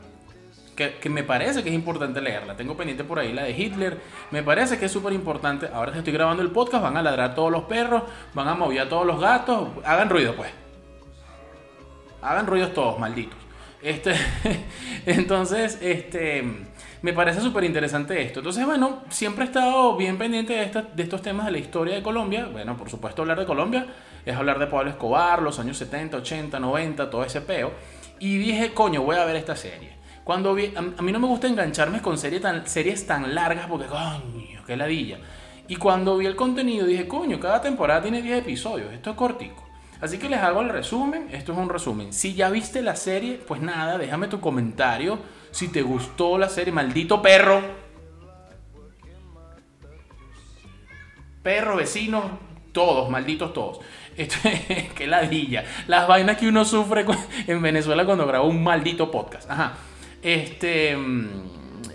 que, 0.74 1.08
me 1.08 1.22
parece 1.22 1.62
que 1.62 1.68
es 1.68 1.74
importante 1.74 2.20
leerla. 2.20 2.56
Tengo 2.56 2.76
pendiente 2.76 3.04
por 3.04 3.18
ahí 3.18 3.32
la 3.32 3.44
de 3.44 3.52
Hitler. 3.52 4.00
Me 4.30 4.42
parece 4.42 4.78
que 4.78 4.86
es 4.86 4.92
súper 4.92 5.12
importante. 5.12 5.68
Ahora 5.72 5.92
que 5.92 5.98
estoy 5.98 6.12
grabando 6.12 6.42
el 6.42 6.50
podcast, 6.50 6.82
van 6.82 6.96
a 6.96 7.02
ladrar 7.02 7.34
todos 7.34 7.50
los 7.50 7.64
perros, 7.64 8.02
van 8.34 8.48
a 8.48 8.54
mover 8.54 8.80
a 8.80 8.88
todos 8.88 9.06
los 9.06 9.20
gatos. 9.20 9.68
Hagan 9.84 10.10
ruido, 10.10 10.34
pues. 10.34 10.50
Hagan 12.22 12.46
ruidos 12.46 12.72
todos, 12.72 12.98
malditos. 12.98 13.38
Este, 13.82 14.14
entonces, 15.06 15.78
este, 15.82 16.42
me 17.02 17.12
parece 17.12 17.40
súper 17.40 17.64
interesante 17.64 18.20
esto. 18.22 18.40
Entonces, 18.40 18.64
bueno, 18.64 19.02
siempre 19.10 19.44
he 19.44 19.46
estado 19.46 19.96
bien 19.96 20.16
pendiente 20.16 20.54
de, 20.54 20.84
de 20.94 21.02
estos 21.02 21.20
temas 21.20 21.46
de 21.46 21.52
la 21.52 21.58
historia 21.58 21.94
de 21.94 22.02
Colombia. 22.02 22.48
Bueno, 22.50 22.76
por 22.76 22.88
supuesto, 22.88 23.22
hablar 23.22 23.38
de 23.38 23.46
Colombia 23.46 23.86
es 24.24 24.34
hablar 24.34 24.58
de 24.58 24.66
Pablo 24.66 24.90
Escobar, 24.90 25.42
los 25.42 25.58
años 25.58 25.76
70, 25.76 26.16
80, 26.16 26.58
90, 26.58 27.10
todo 27.10 27.24
ese 27.24 27.42
peo. 27.42 27.72
Y 28.18 28.38
dije, 28.38 28.72
coño, 28.72 29.02
voy 29.02 29.16
a 29.16 29.24
ver 29.24 29.36
esta 29.36 29.54
serie. 29.54 30.03
Cuando 30.24 30.54
vi, 30.54 30.72
a, 30.74 30.80
mí 30.80 31.12
no 31.12 31.20
me 31.20 31.26
gusta 31.26 31.46
engancharme 31.46 32.00
con 32.00 32.16
series 32.16 32.40
tan, 32.40 32.66
series 32.66 33.06
tan 33.06 33.34
largas 33.34 33.66
porque, 33.66 33.86
coño, 33.86 34.64
qué 34.66 34.76
ladilla. 34.76 35.18
Y 35.68 35.76
cuando 35.76 36.16
vi 36.16 36.26
el 36.26 36.34
contenido 36.34 36.86
dije, 36.86 37.06
coño, 37.06 37.38
cada 37.38 37.60
temporada 37.60 38.02
tiene 38.02 38.22
10 38.22 38.40
episodios, 38.40 38.92
esto 38.92 39.10
es 39.10 39.16
cortico. 39.16 39.62
Así 40.00 40.18
que 40.18 40.28
les 40.28 40.40
hago 40.40 40.60
el 40.60 40.70
resumen, 40.70 41.28
esto 41.30 41.52
es 41.52 41.58
un 41.58 41.68
resumen. 41.68 42.12
Si 42.12 42.34
ya 42.34 42.50
viste 42.50 42.82
la 42.82 42.96
serie, 42.96 43.40
pues 43.46 43.60
nada, 43.60 43.96
déjame 43.98 44.28
tu 44.28 44.40
comentario. 44.40 45.18
Si 45.50 45.68
te 45.68 45.82
gustó 45.82 46.36
la 46.36 46.48
serie, 46.48 46.72
maldito 46.72 47.22
perro. 47.22 47.62
Perro, 51.42 51.76
vecino, 51.76 52.38
todos, 52.72 53.10
malditos 53.10 53.52
todos. 53.52 53.80
Este, 54.16 54.92
qué 54.94 55.08
ladilla. 55.08 55.64
Las 55.88 56.06
vainas 56.06 56.36
que 56.36 56.46
uno 56.46 56.64
sufre 56.64 57.04
en 57.48 57.60
Venezuela 57.60 58.04
cuando 58.04 58.24
graba 58.28 58.44
un 58.44 58.62
maldito 58.62 59.10
podcast. 59.10 59.50
Ajá. 59.50 59.72
Este, 60.24 60.96
mm, 60.96 61.28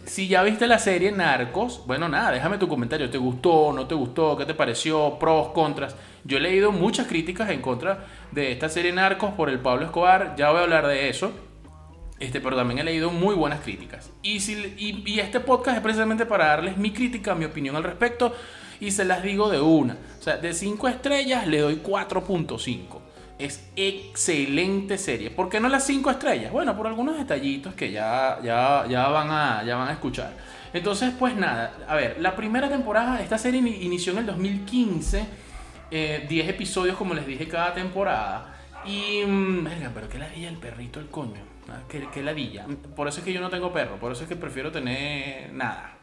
si 0.05 0.27
ya 0.27 0.43
viste 0.43 0.67
la 0.67 0.77
serie 0.77 1.11
Narcos, 1.11 1.81
bueno, 1.87 2.07
nada, 2.07 2.31
déjame 2.31 2.59
tu 2.59 2.67
comentario. 2.67 3.09
¿Te 3.09 3.17
gustó? 3.17 3.73
¿No 3.73 3.87
te 3.87 3.95
gustó? 3.95 4.37
¿Qué 4.37 4.45
te 4.45 4.53
pareció? 4.53 5.17
Pros, 5.19 5.47
contras. 5.49 5.95
Yo 6.23 6.37
he 6.37 6.39
leído 6.39 6.71
muchas 6.71 7.07
críticas 7.07 7.49
en 7.49 7.59
contra 7.59 8.05
de 8.31 8.51
esta 8.51 8.69
serie 8.69 8.93
Narcos 8.93 9.33
por 9.33 9.49
el 9.49 9.59
Pablo 9.59 9.85
Escobar. 9.85 10.35
Ya 10.37 10.51
voy 10.51 10.59
a 10.59 10.63
hablar 10.63 10.85
de 10.85 11.09
eso. 11.09 11.31
Este, 12.19 12.39
pero 12.39 12.55
también 12.55 12.77
he 12.77 12.83
leído 12.83 13.09
muy 13.09 13.33
buenas 13.33 13.61
críticas. 13.61 14.11
Y, 14.21 14.41
si, 14.41 14.75
y, 14.77 15.19
este 15.19 15.39
podcast 15.39 15.77
es 15.77 15.83
precisamente 15.83 16.27
para 16.27 16.49
darles 16.49 16.77
mi 16.77 16.91
crítica, 16.91 17.33
mi 17.33 17.45
opinión 17.45 17.75
al 17.77 17.83
respecto. 17.83 18.35
Y 18.79 18.91
se 18.91 19.05
las 19.05 19.23
digo 19.23 19.49
de 19.49 19.59
una. 19.59 19.97
O 20.19 20.21
sea, 20.21 20.37
de 20.37 20.53
5 20.53 20.87
estrellas 20.87 21.47
le 21.47 21.61
doy 21.61 21.81
4.5 21.83 23.08
es 23.39 23.65
excelente 23.77 24.97
serie. 24.97 25.31
¿Por 25.31 25.49
qué 25.49 25.61
no 25.61 25.69
las 25.69 25.85
5 25.85 26.11
estrellas? 26.11 26.51
Bueno, 26.51 26.75
por 26.75 26.87
algunos 26.87 27.17
detallitos 27.17 27.73
que 27.73 27.89
ya, 27.89 28.37
ya, 28.43 28.85
ya, 28.87 29.07
van 29.07 29.31
a, 29.31 29.63
ya 29.63 29.77
van 29.77 29.87
a 29.87 29.93
escuchar. 29.93 30.33
Entonces, 30.73 31.13
pues 31.17 31.35
nada, 31.35 31.73
a 31.87 31.95
ver, 31.95 32.17
la 32.19 32.35
primera 32.35 32.67
temporada, 32.67 33.21
esta 33.21 33.37
serie 33.37 33.61
inició 33.61 34.11
en 34.11 34.19
el 34.19 34.25
2015, 34.25 35.17
10 35.19 35.29
eh, 35.91 36.49
episodios 36.49 36.97
como 36.97 37.13
les 37.13 37.25
dije 37.25 37.47
cada 37.47 37.73
temporada. 37.73 38.55
Y, 38.85 39.23
mm, 39.25 39.63
venga, 39.63 39.91
pero 39.93 40.09
qué 40.09 40.19
ladilla 40.19 40.49
el 40.49 40.57
perrito, 40.57 40.99
el 40.99 41.07
coño. 41.07 41.41
Ah, 41.69 41.83
¿Qué, 41.87 42.07
qué 42.13 42.21
ladilla. 42.21 42.65
Por 42.95 43.07
eso 43.07 43.19
es 43.19 43.25
que 43.25 43.31
yo 43.31 43.39
no 43.39 43.49
tengo 43.49 43.71
perro, 43.71 43.95
por 43.95 44.11
eso 44.11 44.23
es 44.23 44.29
que 44.29 44.35
prefiero 44.35 44.69
tener 44.69 45.53
nada. 45.53 45.95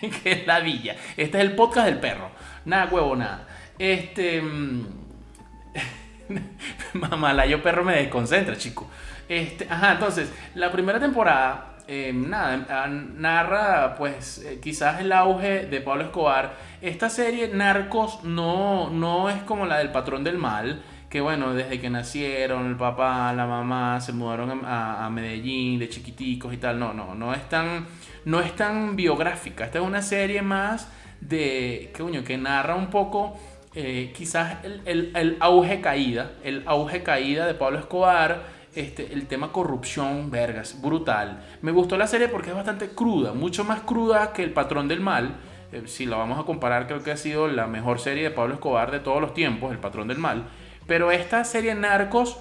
qué 0.22 0.44
ladilla. 0.46 0.94
Este 1.16 1.38
es 1.38 1.44
el 1.44 1.56
podcast 1.56 1.86
del 1.86 1.98
perro. 1.98 2.30
Nada 2.64 2.86
huevo, 2.86 3.16
nada. 3.16 3.48
Este... 3.76 4.40
Mm, 6.94 6.98
Mamá, 6.98 7.32
la 7.32 7.46
yo 7.46 7.62
perro 7.62 7.84
me 7.84 7.96
desconcentra, 7.96 8.56
chico. 8.56 8.88
Este, 9.28 9.66
entonces, 9.70 10.32
la 10.54 10.70
primera 10.70 10.98
temporada 10.98 11.68
eh, 11.90 12.12
nada, 12.12 12.86
narra 12.86 13.94
pues 13.96 14.44
eh, 14.44 14.60
quizás 14.62 15.00
el 15.00 15.10
auge 15.10 15.64
de 15.64 15.80
Pablo 15.80 16.04
Escobar. 16.04 16.52
Esta 16.82 17.08
serie 17.08 17.48
Narcos 17.48 18.24
no, 18.24 18.90
no 18.90 19.30
es 19.30 19.42
como 19.44 19.64
la 19.64 19.78
del 19.78 19.90
patrón 19.90 20.22
del 20.22 20.36
mal, 20.36 20.82
que 21.08 21.22
bueno, 21.22 21.54
desde 21.54 21.80
que 21.80 21.88
nacieron, 21.88 22.66
el 22.66 22.76
papá, 22.76 23.32
la 23.32 23.46
mamá 23.46 24.02
se 24.02 24.12
mudaron 24.12 24.60
a, 24.66 25.08
Medellín 25.10 25.78
de 25.78 25.88
chiquiticos 25.88 26.52
y 26.52 26.58
tal. 26.58 26.78
No, 26.78 26.92
no, 26.92 27.14
no 27.14 27.32
es 27.32 27.48
tan, 27.48 27.86
no 28.26 28.40
es 28.40 28.54
tan 28.54 28.94
biográfica. 28.94 29.64
Esta 29.64 29.78
es 29.78 29.84
una 29.84 30.02
serie 30.02 30.42
más 30.42 30.90
de, 31.22 31.90
que, 31.96 32.22
que 32.22 32.36
narra 32.36 32.74
un 32.74 32.88
poco 32.88 33.38
eh, 33.74 34.12
quizás 34.16 34.64
el, 34.64 35.12
el, 35.14 35.36
auge 35.40 35.80
caída, 35.80 36.32
el 36.42 36.62
auge 36.66 37.02
caída 37.02 37.46
de 37.46 37.54
Pablo 37.54 37.78
Escobar 37.78 38.58
este, 38.74 39.12
el 39.12 39.26
tema 39.26 39.50
corrupción, 39.50 40.30
vergas, 40.30 40.80
brutal. 40.80 41.42
Me 41.62 41.72
gustó 41.72 41.96
la 41.96 42.06
serie 42.06 42.28
porque 42.28 42.50
es 42.50 42.54
bastante 42.54 42.90
cruda, 42.90 43.32
mucho 43.32 43.64
más 43.64 43.80
cruda 43.80 44.32
que 44.32 44.42
El 44.42 44.52
Patrón 44.52 44.88
del 44.88 45.00
Mal. 45.00 45.36
Eh, 45.72 45.82
si 45.86 46.06
la 46.06 46.16
vamos 46.16 46.38
a 46.38 46.44
comparar, 46.44 46.86
creo 46.86 47.02
que 47.02 47.10
ha 47.10 47.16
sido 47.16 47.48
la 47.48 47.66
mejor 47.66 47.98
serie 47.98 48.22
de 48.22 48.30
Pablo 48.30 48.54
Escobar 48.54 48.90
de 48.90 49.00
todos 49.00 49.20
los 49.20 49.34
tiempos, 49.34 49.72
El 49.72 49.78
Patrón 49.78 50.08
del 50.08 50.18
Mal. 50.18 50.48
Pero 50.86 51.10
esta 51.10 51.44
serie 51.44 51.74
Narcos, 51.74 52.38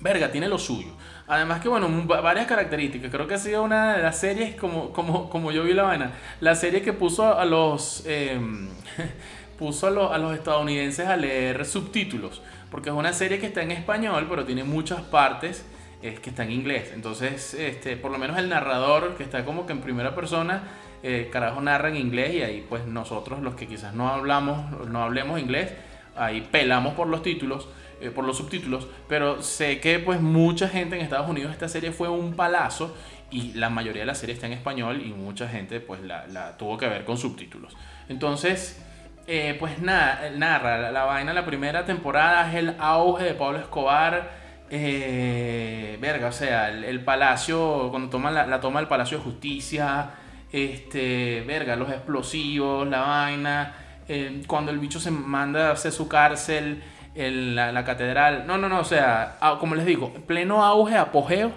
verga, 0.00 0.30
tiene 0.30 0.48
lo 0.48 0.58
suyo. 0.58 0.92
Además 1.28 1.60
que, 1.60 1.68
bueno, 1.68 1.88
varias 2.06 2.46
características. 2.46 3.10
Creo 3.10 3.26
que 3.26 3.34
ha 3.34 3.38
sido 3.38 3.62
una 3.62 3.96
de 3.96 4.02
las 4.02 4.18
series, 4.18 4.54
como, 4.56 4.92
como, 4.92 5.28
como 5.28 5.52
yo 5.52 5.64
vi 5.64 5.72
la 5.72 5.84
vaina, 5.84 6.12
la 6.40 6.54
serie 6.54 6.82
que 6.82 6.92
puso 6.92 7.38
a 7.38 7.44
los... 7.44 8.04
Em, 8.06 8.68
puso 9.62 9.86
a, 9.86 10.14
a 10.14 10.18
los 10.18 10.34
estadounidenses 10.34 11.06
a 11.06 11.16
leer 11.16 11.64
subtítulos 11.64 12.42
porque 12.72 12.88
es 12.88 12.96
una 12.96 13.12
serie 13.12 13.38
que 13.38 13.46
está 13.46 13.62
en 13.62 13.70
español, 13.70 14.26
pero 14.30 14.46
tiene 14.46 14.64
muchas 14.64 15.02
partes 15.02 15.66
es 16.00 16.18
que 16.18 16.30
está 16.30 16.42
en 16.42 16.52
inglés. 16.52 16.90
Entonces, 16.94 17.54
este, 17.54 17.96
por 17.98 18.10
lo 18.10 18.18
menos 18.18 18.38
el 18.38 18.48
narrador, 18.48 19.14
que 19.14 19.22
está 19.22 19.44
como 19.44 19.66
que 19.66 19.72
en 19.72 19.82
primera 19.82 20.14
persona, 20.14 20.64
eh, 21.02 21.28
carajo 21.30 21.60
narra 21.60 21.90
en 21.90 21.96
inglés 21.96 22.34
y 22.34 22.42
ahí 22.42 22.66
pues 22.66 22.86
nosotros 22.86 23.40
los 23.40 23.54
que 23.56 23.68
quizás 23.68 23.94
no 23.94 24.08
hablamos, 24.08 24.88
no 24.88 25.02
hablemos 25.02 25.38
inglés, 25.38 25.70
ahí 26.16 26.40
pelamos 26.50 26.94
por 26.94 27.08
los 27.08 27.22
títulos, 27.22 27.68
eh, 28.00 28.10
por 28.10 28.24
los 28.24 28.38
subtítulos, 28.38 28.88
pero 29.06 29.42
sé 29.42 29.78
que 29.78 29.98
pues 29.98 30.22
mucha 30.22 30.66
gente 30.66 30.96
en 30.96 31.02
Estados 31.02 31.28
Unidos 31.28 31.52
esta 31.52 31.68
serie 31.68 31.92
fue 31.92 32.08
un 32.08 32.34
palazo 32.34 32.96
y 33.30 33.52
la 33.52 33.68
mayoría 33.68 34.02
de 34.02 34.06
la 34.06 34.14
serie 34.14 34.34
está 34.34 34.46
en 34.46 34.54
español 34.54 35.02
y 35.04 35.12
mucha 35.12 35.46
gente 35.46 35.78
pues 35.78 36.00
la, 36.02 36.26
la 36.26 36.56
tuvo 36.56 36.78
que 36.78 36.88
ver 36.88 37.04
con 37.04 37.18
subtítulos. 37.18 37.76
Entonces, 38.08 38.82
eh, 39.26 39.56
pues 39.58 39.78
nada, 39.80 40.30
narra 40.36 40.90
la, 40.90 41.04
vaina, 41.04 41.32
la 41.32 41.44
primera 41.44 41.84
temporada 41.84 42.48
es 42.48 42.56
el 42.56 42.74
auge 42.78 43.24
de 43.24 43.34
Pablo 43.34 43.58
Escobar. 43.58 44.42
Eh, 44.68 45.98
verga, 46.00 46.28
o 46.28 46.32
sea, 46.32 46.70
el, 46.70 47.04
palacio, 47.04 47.88
cuando 47.90 48.08
toma 48.08 48.30
la, 48.30 48.60
toma 48.60 48.80
del 48.80 48.88
Palacio 48.88 49.18
de 49.18 49.24
Justicia, 49.24 50.10
este, 50.50 51.44
verga, 51.46 51.76
los 51.76 51.90
explosivos, 51.90 52.88
la 52.88 53.00
vaina, 53.00 53.74
eh, 54.08 54.42
cuando 54.46 54.72
el 54.72 54.78
bicho 54.78 54.98
se 54.98 55.10
manda 55.10 55.68
a 55.68 55.72
hacer 55.72 55.92
su 55.92 56.08
cárcel, 56.08 56.82
la, 57.14 57.70
la, 57.70 57.84
catedral, 57.84 58.46
no, 58.46 58.56
no, 58.56 58.70
no, 58.70 58.80
o 58.80 58.84
sea, 58.84 59.36
como 59.60 59.74
les 59.74 59.84
digo, 59.84 60.14
pleno 60.26 60.64
auge, 60.64 60.96
apogeo 60.96 61.52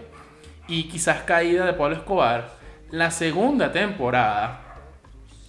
y 0.68 0.90
quizás 0.90 1.24
caída 1.24 1.66
de 1.66 1.74
Pablo 1.74 1.96
Escobar. 1.96 2.50
La 2.92 3.12
segunda 3.12 3.72
temporada 3.72 4.65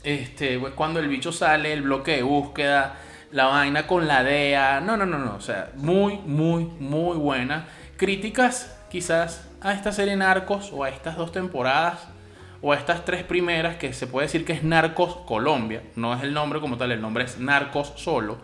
este, 0.06 0.60
cuando 0.76 1.00
el 1.00 1.08
bicho 1.08 1.32
sale, 1.32 1.72
el 1.72 1.82
bloque 1.82 2.12
de 2.12 2.22
búsqueda, 2.22 2.94
la 3.32 3.46
vaina 3.46 3.88
con 3.88 4.06
la 4.06 4.22
DEA. 4.22 4.80
No, 4.80 4.96
no, 4.96 5.04
no, 5.04 5.18
no. 5.18 5.34
O 5.34 5.40
sea, 5.40 5.72
muy, 5.74 6.18
muy, 6.18 6.64
muy 6.64 7.16
buena. 7.16 7.66
Críticas 7.96 8.78
quizás 8.88 9.48
a 9.60 9.72
esta 9.72 9.90
serie 9.90 10.14
Narcos 10.14 10.70
o 10.72 10.84
a 10.84 10.90
estas 10.90 11.16
dos 11.16 11.32
temporadas 11.32 12.06
o 12.62 12.72
a 12.72 12.76
estas 12.76 13.04
tres 13.04 13.24
primeras 13.24 13.78
que 13.78 13.92
se 13.92 14.06
puede 14.06 14.28
decir 14.28 14.44
que 14.44 14.52
es 14.52 14.62
Narcos 14.62 15.16
Colombia. 15.26 15.82
No 15.96 16.14
es 16.14 16.22
el 16.22 16.32
nombre 16.32 16.60
como 16.60 16.76
tal, 16.76 16.92
el 16.92 17.00
nombre 17.00 17.24
es 17.24 17.40
Narcos 17.40 17.94
solo. 17.96 18.38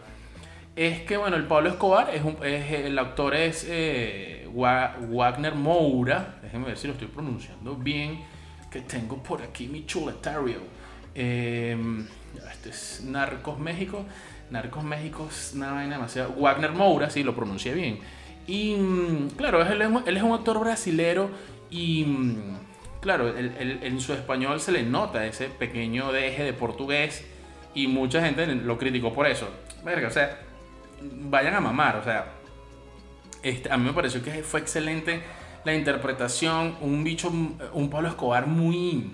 Es 0.74 1.02
que, 1.02 1.16
bueno, 1.16 1.36
el 1.36 1.44
Pablo 1.44 1.68
Escobar, 1.68 2.10
es, 2.12 2.24
un, 2.24 2.38
el 2.42 2.98
actor 2.98 3.36
es 3.36 3.64
eh, 3.68 4.48
Wagner 4.52 5.54
Moura. 5.54 6.40
Déjenme 6.42 6.66
ver 6.66 6.76
si 6.76 6.88
lo 6.88 6.94
estoy 6.94 7.06
pronunciando 7.06 7.76
bien. 7.76 8.24
Que 8.68 8.80
tengo 8.80 9.22
por 9.22 9.42
aquí 9.42 9.68
mi 9.68 9.86
chuletario. 9.86 10.81
Eh, 11.14 11.76
este 12.52 12.70
es 12.70 13.02
Narcos 13.04 13.58
México. 13.58 14.04
Narcos 14.50 14.84
México 14.84 15.28
es 15.30 15.52
una 15.54 15.72
vaina 15.72 15.96
demasiado. 15.96 16.32
Wagner 16.34 16.72
Moura, 16.72 17.10
sí, 17.10 17.22
lo 17.22 17.34
pronuncié 17.34 17.74
bien. 17.74 18.00
Y 18.46 18.74
mm, 18.74 19.30
claro, 19.36 19.62
él, 19.62 19.82
es 20.06 20.22
un 20.22 20.32
actor 20.32 20.58
brasilero 20.58 21.30
y 21.70 22.04
mm, 22.04 22.56
claro, 23.00 23.34
en 23.36 24.00
su 24.00 24.12
español 24.12 24.60
se 24.60 24.72
le 24.72 24.82
nota 24.82 25.26
ese 25.26 25.46
pequeño 25.46 26.12
deje 26.12 26.44
de 26.44 26.52
portugués 26.52 27.24
y 27.74 27.86
mucha 27.86 28.22
gente 28.22 28.46
lo 28.46 28.78
criticó 28.78 29.12
por 29.12 29.26
eso. 29.26 29.48
O 29.84 30.10
sea, 30.10 30.38
vayan 31.00 31.54
a 31.54 31.60
mamar, 31.60 31.96
o 31.96 32.04
sea, 32.04 32.26
este, 33.42 33.72
a 33.72 33.76
mí 33.76 33.86
me 33.86 33.92
pareció 33.92 34.22
que 34.22 34.42
fue 34.42 34.60
excelente 34.60 35.22
la 35.64 35.74
interpretación, 35.74 36.76
un 36.80 37.02
bicho, 37.04 37.28
un 37.28 37.90
Pablo 37.90 38.08
Escobar 38.08 38.46
muy 38.46 39.12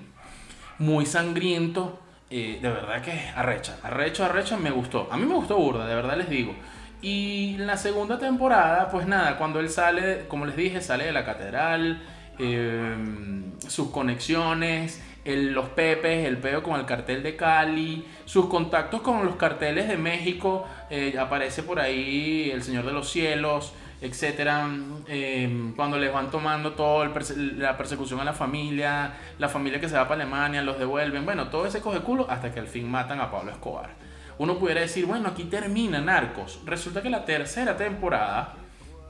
muy 0.78 1.06
sangriento. 1.06 1.99
Eh, 2.30 2.58
de 2.61 2.68
verdad 2.68 3.00
que 3.00 3.12
arrecha, 3.35 3.78
arrecho, 3.82 4.25
arrecha, 4.25 4.56
me 4.56 4.70
gustó. 4.70 5.08
A 5.11 5.16
mí 5.16 5.25
me 5.25 5.35
gustó 5.35 5.56
burda, 5.56 5.87
de 5.87 5.94
verdad 5.94 6.16
les 6.16 6.28
digo. 6.28 6.54
Y 7.00 7.56
la 7.58 7.76
segunda 7.76 8.18
temporada, 8.18 8.90
pues 8.90 9.06
nada, 9.06 9.38
cuando 9.38 9.61
él 9.61 9.70
sale, 9.70 10.26
como 10.28 10.47
les 10.47 10.56
dije, 10.56 10.80
sale 10.80 11.04
de 11.04 11.12
la 11.12 11.25
catedral, 11.25 12.02
em, 12.38 13.52
sus 13.61 13.90
conexiones, 13.90 15.00
los 15.25 15.68
pepes, 15.70 16.26
el 16.26 16.38
peo 16.38 16.62
con 16.62 16.78
el 16.80 16.87
cartel 16.87 17.23
de 17.23 17.37
Cali, 17.37 18.04
sus 18.25 18.47
contactos 18.47 19.02
con 19.02 19.25
los 19.25 19.37
carteles 19.37 19.87
de 19.88 19.97
México, 19.97 20.66
eh, 20.90 21.16
aparece 21.18 21.62
por 21.62 21.80
ahí 21.80 22.50
el 22.52 22.62
Señor 22.62 22.87
de 22.87 22.92
los 22.92 23.11
Cielos, 23.11 23.75
etcétera, 24.00 24.69
em, 25.09 25.75
cuando 25.75 25.99
les 25.99 26.12
van 26.12 26.31
tomando 26.31 26.73
toda 26.73 27.11
la 27.57 27.76
persecución 27.76 28.21
a 28.21 28.25
la 28.25 28.33
familia, 28.33 29.14
la 29.38 29.49
familia 29.49 29.81
que 29.81 29.88
se 29.88 29.97
va 29.97 30.07
para 30.07 30.23
Alemania, 30.23 30.62
los 30.62 30.78
devuelven, 30.78 31.25
bueno, 31.25 31.49
todo 31.49 31.67
ese 31.67 31.81
coge 31.81 32.00
culo 32.00 32.26
hasta 32.31 32.52
que 32.52 32.61
al 32.61 32.69
fin 32.69 32.88
matan 32.88 33.21
a 33.21 33.31
Pablo 33.31 33.50
Escobar. 33.50 33.90
Uno 34.38 34.57
pudiera 34.57 34.81
decir, 34.81 35.05
bueno, 35.05 35.28
aquí 35.28 35.45
termina 35.45 36.00
Narcos. 36.00 36.61
Resulta 36.64 37.02
que 37.02 37.11
la 37.11 37.25
tercera 37.25 37.76
temporada, 37.76 38.55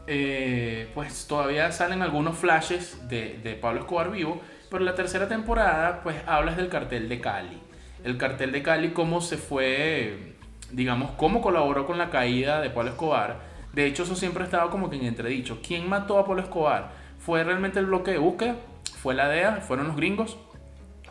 eh, 0.06 0.90
pues 0.94 1.26
todavía 1.26 1.70
salen 1.70 2.00
algunos 2.00 2.38
flashes 2.38 3.06
de, 3.08 3.38
de 3.42 3.54
Pablo 3.56 3.80
Escobar 3.80 4.10
vivo, 4.10 4.40
pero 4.70 4.84
la 4.84 4.94
tercera 4.94 5.28
temporada, 5.28 6.00
pues 6.02 6.16
hablas 6.26 6.56
del 6.56 6.70
cartel 6.70 7.10
de 7.10 7.20
Cali. 7.20 7.58
El 8.04 8.16
cartel 8.16 8.52
de 8.52 8.62
Cali, 8.62 8.92
cómo 8.92 9.20
se 9.20 9.36
fue, 9.36 10.36
digamos, 10.70 11.10
cómo 11.18 11.42
colaboró 11.42 11.86
con 11.86 11.98
la 11.98 12.08
caída 12.08 12.62
de 12.62 12.70
Pablo 12.70 12.92
Escobar 12.92 13.47
de 13.78 13.86
hecho, 13.86 14.02
eso 14.02 14.16
siempre 14.16 14.42
ha 14.42 14.46
estado 14.46 14.70
como 14.70 14.90
que 14.90 14.96
en 14.96 15.04
entredicho. 15.04 15.60
¿Quién 15.64 15.88
mató 15.88 16.18
a 16.18 16.26
Pablo 16.26 16.42
Escobar? 16.42 16.90
¿Fue 17.20 17.44
realmente 17.44 17.78
el 17.78 17.86
bloque 17.86 18.10
de 18.10 18.18
búsqueda? 18.18 18.56
¿Fue 19.00 19.14
la 19.14 19.28
DEA? 19.28 19.60
¿Fueron 19.60 19.86
los 19.86 19.94
gringos? 19.94 20.36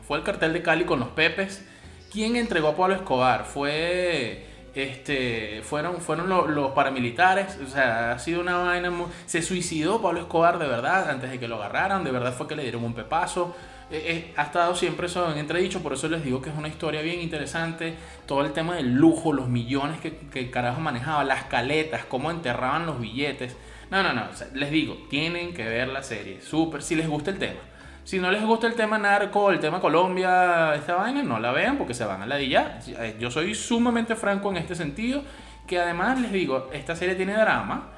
¿Fue 0.06 0.18
el 0.18 0.26
cartel 0.26 0.52
de 0.52 0.64
Cali 0.64 0.84
con 0.84 1.00
los 1.00 1.08
Pepes? 1.08 1.66
¿Quién 2.12 2.36
entregó 2.36 2.68
a 2.68 2.76
Pablo 2.76 2.96
Escobar? 2.96 3.46
¿Fue 3.46 4.46
este, 4.76 5.62
fueron, 5.64 6.02
fueron 6.02 6.28
los, 6.28 6.72
paramilitares, 6.72 7.58
o 7.66 7.70
sea, 7.70 8.12
ha 8.12 8.20
sido 8.20 8.42
una 8.42 8.58
vaina, 8.58 8.92
se 9.28 9.42
suicidó 9.42 10.02
Pablo 10.02 10.20
Escobar 10.20 10.60
de 10.60 10.68
verdad 10.68 11.10
antes 11.10 11.32
de 11.32 11.40
que 11.40 11.48
lo 11.48 11.56
agarraran, 11.56 12.04
de 12.04 12.12
verdad 12.12 12.34
fue 12.34 12.50
que 12.50 12.58
le 12.58 12.64
dieron 12.64 12.84
un 12.84 12.94
pepazo, 12.94 13.56
eh, 13.90 14.04
eh, 14.06 14.34
ha 14.36 14.44
estado 14.44 14.76
siempre 14.76 15.08
eso 15.08 15.32
en 15.32 15.38
entredicho, 15.38 15.82
por 15.82 15.94
eso 15.94 16.10
les 16.10 16.24
digo 16.24 16.42
que 16.42 16.50
es 16.50 16.56
una 16.56 16.68
historia 16.68 17.02
bien 17.02 17.22
interesante. 17.22 17.96
Todo 18.26 18.46
el 18.46 18.52
tema 18.54 18.76
del 18.76 18.94
lujo, 18.94 19.34
los 19.34 19.48
millones 19.48 20.00
que, 20.00 20.18
que 20.18 20.52
carajo 20.52 20.82
manejaba, 20.82 21.24
las 21.24 21.46
caletas, 21.46 22.06
cómo 22.06 22.32
enterraban 22.32 22.86
los 22.86 23.00
billetes. 23.00 23.56
No, 23.90 24.04
no, 24.04 24.14
no, 24.14 24.24
les 24.54 24.72
digo, 24.72 24.98
tienen 25.10 25.54
que 25.54 25.64
ver 25.64 25.88
la 25.88 26.04
serie, 26.04 26.42
súper, 26.42 26.82
si 26.82 26.96
les 26.96 27.08
gusta 27.08 27.32
el 27.32 27.38
tema. 27.38 27.60
Si 28.04 28.20
no 28.20 28.32
les 28.32 28.44
gusta 28.44 28.68
el 28.68 28.74
tema 28.74 28.98
narco, 28.98 29.52
el 29.52 29.60
tema 29.60 29.82
Colombia, 29.82 30.76
esta 30.76 30.96
vaina, 30.96 31.24
no 31.24 31.40
la 31.40 31.52
vean 31.52 31.78
porque 31.78 31.94
se 31.94 32.06
van 32.06 32.22
a 32.22 32.26
la 32.26 32.42
ya. 32.42 32.80
Eh, 32.88 33.18
yo 33.20 33.30
soy 33.32 33.54
sumamente 33.54 34.16
franco 34.16 34.50
en 34.50 34.58
este 34.58 34.76
sentido, 34.76 35.24
que 35.66 35.80
además 35.80 36.20
les 36.20 36.32
digo, 36.32 36.70
esta 36.72 36.96
serie 36.96 37.16
tiene 37.16 37.34
drama, 37.34 37.90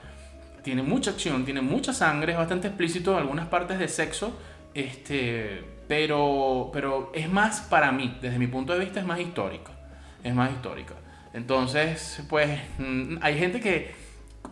tiene 0.64 0.82
mucha 0.82 1.12
acción, 1.12 1.46
tiene 1.46 1.62
mucha 1.62 1.94
sangre, 1.94 2.32
es 2.34 2.38
bastante 2.38 2.68
explícito 2.68 3.18
algunas 3.18 3.48
partes 3.48 3.78
de 3.78 3.88
sexo, 3.88 4.36
este, 4.74 5.64
pero, 5.90 6.70
pero 6.72 7.12
es 7.16 7.28
más 7.32 7.62
para 7.62 7.92
mí, 7.92 8.16
desde 8.22 8.38
mi 8.38 8.46
punto 8.46 8.74
de 8.74 8.80
vista 8.80 9.00
es 9.00 9.08
más 9.08 9.20
histórica, 9.20 9.72
es 10.24 10.36
más 10.36 10.52
histórica. 10.52 10.94
Entonces, 11.34 12.24
pues 12.30 12.60
mm, 12.78 13.16
hay 13.22 13.40
gente 13.40 13.60
que, 13.60 13.96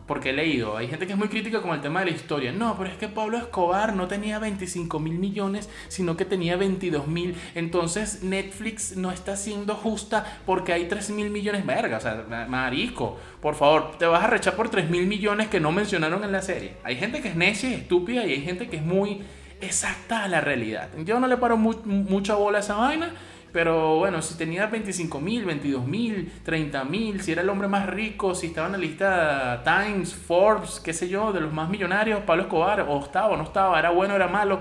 porque 0.08 0.32
he 0.32 0.34
leído, 0.34 0.76
hay 0.76 0.88
gente 0.88 1.06
que 1.06 1.14
es 1.14 1.18
muy 1.18 1.28
crítica 1.28 1.62
con 1.62 1.76
el 1.76 1.82
tema 1.82 2.00
de 2.00 2.08
la 2.08 2.18
historia. 2.18 2.52
No, 2.52 2.76
pero 2.76 2.90
es 2.90 2.98
que 2.98 3.08
Pablo 3.08 3.38
Escobar 3.38 3.96
no 3.96 4.08
tenía 4.08 4.40
25 4.40 4.98
mil 5.00 5.20
millones, 5.20 5.70
sino 5.90 6.18
que 6.18 6.26
tenía 6.26 6.56
22 6.56 7.08
mil. 7.08 7.36
Entonces 7.54 8.24
Netflix 8.24 8.98
no 8.98 9.12
está 9.12 9.36
siendo 9.36 9.76
justa 9.76 10.40
porque 10.44 10.74
hay 10.74 10.88
3 10.88 11.12
mil 11.12 11.30
millones. 11.30 11.68
Verga, 11.68 11.98
o 11.98 12.02
sea, 12.02 12.48
marisco, 12.50 13.16
por 13.44 13.54
favor, 13.54 13.96
te 14.00 14.08
vas 14.08 14.24
a 14.24 14.28
rechar 14.28 14.56
por 14.56 14.70
3 14.70 14.90
mil 14.90 15.06
millones 15.06 15.50
que 15.50 15.60
no 15.60 15.72
mencionaron 15.72 16.24
en 16.24 16.32
la 16.32 16.42
serie. 16.42 16.78
Hay 16.84 16.96
gente 16.96 17.22
que 17.22 17.28
es 17.28 17.36
necia 17.36 17.70
y 17.70 17.76
estúpida 17.76 18.26
y 18.26 18.32
hay 18.32 18.42
gente 18.42 18.68
que 18.70 18.78
es 18.78 18.84
muy 18.84 19.22
exacta 19.62 20.24
a 20.24 20.28
la 20.28 20.42
realidad. 20.42 20.90
Yo 21.06 21.20
no 21.20 21.28
le 21.28 21.38
paro 21.38 21.58
mucha 21.58 22.36
bola 22.36 22.60
a 22.60 22.62
esa 22.62 22.76
vaina, 22.76 23.12
pero 23.52 23.98
bueno, 23.98 24.22
si 24.22 24.36
tenía 24.36 24.68
25 24.68 25.20
mil, 25.20 25.46
22 25.46 25.86
mil, 25.86 26.32
30 26.44 26.84
mil, 26.84 27.22
si 27.22 27.32
era 27.32 27.42
el 27.42 27.50
hombre 27.50 27.68
más 27.68 27.88
rico, 27.88 28.36
si 28.36 28.48
estaba 28.48 28.68
en 28.68 28.74
la 28.74 28.78
lista 28.78 29.64
Times, 29.64 30.14
Forbes, 30.14 30.80
qué 30.80 30.94
sé 30.94 31.08
yo, 31.08 31.32
de 31.32 31.42
los 31.42 31.54
más 31.54 31.70
millonarios, 31.70 32.22
Pablo 32.22 32.44
Escobar, 32.44 32.82
o 32.82 33.00
estaba 33.00 33.30
o 33.30 33.38
no 33.38 33.44
estaba, 33.44 33.80
era 33.80 33.90
bueno, 33.90 34.16
era 34.16 34.28
malo, 34.28 34.60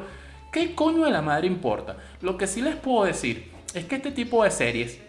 ¿qué 0.53 0.75
coño 0.75 1.05
de 1.05 1.11
la 1.11 1.23
madre 1.23 1.47
importa? 1.47 1.97
Lo 2.23 2.37
que 2.37 2.47
sí 2.47 2.63
les 2.63 2.77
puedo 2.77 3.05
decir 3.05 3.51
es 3.75 3.85
que 3.85 3.97
este 3.97 4.13
tipo 4.13 4.45
de 4.45 4.51
series 4.51 5.01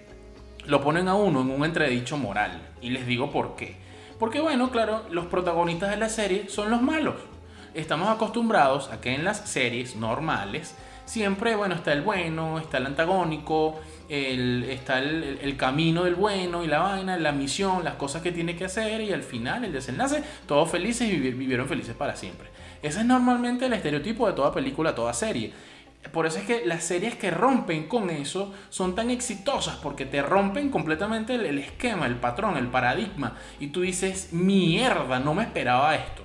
lo 0.66 0.82
ponen 0.82 1.08
a 1.08 1.16
uno 1.16 1.42
en 1.42 1.50
un 1.50 1.64
entredicho 1.64 2.18
moral. 2.18 2.62
Y 2.82 2.90
les 2.90 3.08
digo 3.08 3.32
por 3.32 3.56
qué. 3.56 3.76
Porque 4.20 4.40
bueno, 4.40 4.70
claro, 4.72 5.04
los 5.10 5.26
protagonistas 5.28 5.90
de 5.90 5.98
la 5.98 6.10
serie 6.10 6.50
son 6.50 6.70
los 6.70 6.82
malos. 6.82 7.16
Estamos 7.78 8.10
acostumbrados 8.10 8.90
a 8.92 9.00
que 9.02 9.14
en 9.14 9.24
las 9.24 9.38
series 9.48 9.96
normales 9.96 10.74
siempre, 11.06 11.56
bueno, 11.56 11.76
está 11.76 11.94
el 11.94 12.02
bueno, 12.02 12.58
está 12.58 12.80
el 12.80 12.88
antagónico, 12.88 13.80
el, 14.10 14.64
está 14.64 14.98
el, 14.98 15.56
camino 15.58 16.06
del 16.06 16.16
bueno 16.16 16.64
y 16.64 16.68
la 16.68 16.80
vaina, 16.80 17.18
la 17.18 17.32
misión, 17.32 17.84
las 17.84 17.94
cosas 17.94 18.24
que 18.24 18.32
tiene 18.32 18.56
que 18.56 18.66
hacer 18.66 19.02
y 19.02 19.14
al 19.14 19.22
final, 19.22 19.64
el 19.64 19.74
desenlace, 19.74 20.24
todos 20.48 20.72
felices 20.72 21.08
y 21.08 21.18
vivieron 21.18 21.68
felices 21.68 21.96
para 21.96 22.16
siempre. 22.16 22.48
Ese 22.82 23.02
es 23.02 23.06
normalmente 23.06 23.68
el 23.68 23.74
estereotipo 23.74 24.26
de 24.26 24.34
toda 24.34 24.52
película, 24.52 24.96
toda 24.96 25.14
serie. 25.14 25.54
Por 26.12 26.26
eso 26.26 26.40
es 26.40 26.46
que 26.46 26.66
las 26.66 26.84
series 26.84 27.14
que 27.14 27.30
rompen 27.30 27.88
con 27.88 28.10
eso 28.10 28.56
son 28.70 28.96
tan 28.96 29.12
exitosas 29.12 29.76
porque 29.76 30.08
te 30.08 30.24
rompen 30.24 30.72
completamente 30.72 31.36
el, 31.36 31.60
esquema, 31.60 32.08
el 32.08 32.16
patrón, 32.16 32.58
el 32.58 32.70
paradigma. 32.70 33.36
Y 33.60 33.68
tú 33.68 33.82
dices, 33.82 34.30
mierda, 34.34 35.20
no 35.20 35.36
me 35.36 35.44
esperaba 35.44 35.94
esto. 35.94 36.24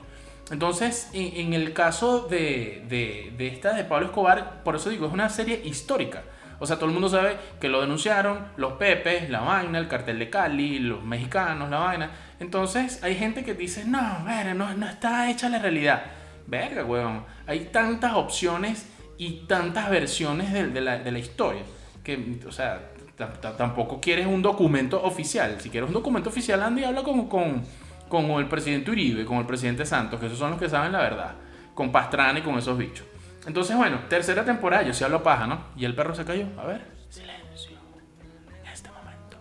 Entonces, 0.50 1.08
en, 1.12 1.54
el 1.54 1.72
caso 1.72 2.26
de, 2.26 2.84
de, 2.88 3.46
esta 3.48 3.72
de 3.72 3.84
Pablo 3.84 4.06
Escobar, 4.06 4.62
por 4.64 4.76
eso 4.76 4.90
digo, 4.90 5.06
es 5.06 5.12
una 5.12 5.28
serie 5.28 5.62
histórica. 5.64 6.24
O 6.58 6.66
sea, 6.66 6.76
todo 6.76 6.86
el 6.86 6.92
mundo 6.92 7.08
sabe 7.08 7.36
que 7.60 7.68
lo 7.68 7.80
denunciaron 7.80 8.46
los 8.56 8.74
Pepes, 8.74 9.30
la 9.30 9.40
vaina, 9.40 9.78
el 9.78 9.88
cartel 9.88 10.18
de 10.18 10.30
Cali, 10.30 10.78
los 10.78 11.02
mexicanos, 11.02 11.70
la 11.70 11.78
vaina. 11.78 12.10
Entonces, 12.38 13.02
hay 13.02 13.16
gente 13.16 13.44
que 13.44 13.54
dice, 13.54 13.84
no, 13.84 14.20
no, 14.54 14.74
no 14.74 14.86
está 14.86 15.30
hecha 15.30 15.48
la 15.48 15.58
realidad. 15.58 16.02
Verga, 16.46 16.84
weón. 16.84 17.24
Hay 17.46 17.70
tantas 17.72 18.14
opciones 18.14 18.86
y 19.18 19.44
tantas 19.46 19.90
versiones 19.90 20.52
de, 20.52 20.80
la, 20.80 20.98
de 20.98 21.10
la, 21.10 21.18
historia. 21.18 21.62
Que, 22.04 22.38
o 22.46 22.52
sea, 22.52 22.90
tampoco 23.56 24.00
quieres 24.00 24.26
un 24.26 24.42
documento 24.42 25.02
oficial. 25.02 25.60
Si 25.60 25.70
quieres 25.70 25.88
un 25.88 25.94
documento 25.94 26.28
oficial, 26.28 26.62
Andy 26.62 26.84
habla 26.84 27.02
con, 27.02 27.28
con, 27.28 27.62
con 28.12 28.30
el 28.32 28.46
presidente 28.46 28.90
Uribe, 28.90 29.24
con 29.24 29.38
el 29.38 29.46
presidente 29.46 29.86
Santos, 29.86 30.20
que 30.20 30.26
esos 30.26 30.38
son 30.38 30.50
los 30.50 30.60
que 30.60 30.68
saben 30.68 30.92
la 30.92 30.98
verdad. 30.98 31.34
Con 31.74 31.90
Pastrana 31.90 32.38
y 32.38 32.42
con 32.42 32.58
esos 32.58 32.76
bichos. 32.76 33.06
Entonces, 33.46 33.76
bueno, 33.76 34.00
tercera 34.08 34.44
temporada, 34.44 34.82
yo 34.82 34.92
sí 34.92 35.02
hablo 35.02 35.22
paja, 35.22 35.46
¿no? 35.46 35.64
Y 35.76 35.84
el 35.84 35.94
perro 35.94 36.14
se 36.14 36.24
cayó. 36.24 36.46
A 36.58 36.66
ver. 36.66 36.82
Silencio. 37.08 37.78
En 38.62 38.70
este 38.70 38.90
momento, 38.90 39.38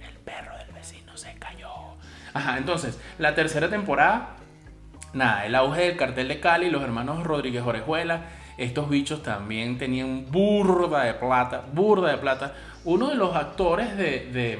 el 0.00 0.16
perro 0.20 0.56
del 0.56 0.72
vecino 0.72 1.16
se 1.16 1.34
cayó. 1.38 1.68
Ajá, 2.32 2.58
entonces, 2.58 2.98
la 3.18 3.34
tercera 3.34 3.68
temporada, 3.68 4.36
nada, 5.12 5.44
el 5.44 5.54
auge 5.54 5.82
del 5.82 5.96
cartel 5.96 6.28
de 6.28 6.40
Cali, 6.40 6.70
los 6.70 6.82
hermanos 6.82 7.22
Rodríguez 7.22 7.62
Orejuela 7.62 8.22
estos 8.56 8.88
bichos 8.88 9.22
también 9.22 9.76
tenían 9.76 10.30
burda 10.30 11.04
de 11.04 11.14
plata, 11.14 11.62
burda 11.72 12.10
de 12.10 12.16
plata. 12.16 12.54
Uno 12.84 13.08
de 13.08 13.14
los 13.14 13.36
actores 13.36 13.96
de, 13.96 14.58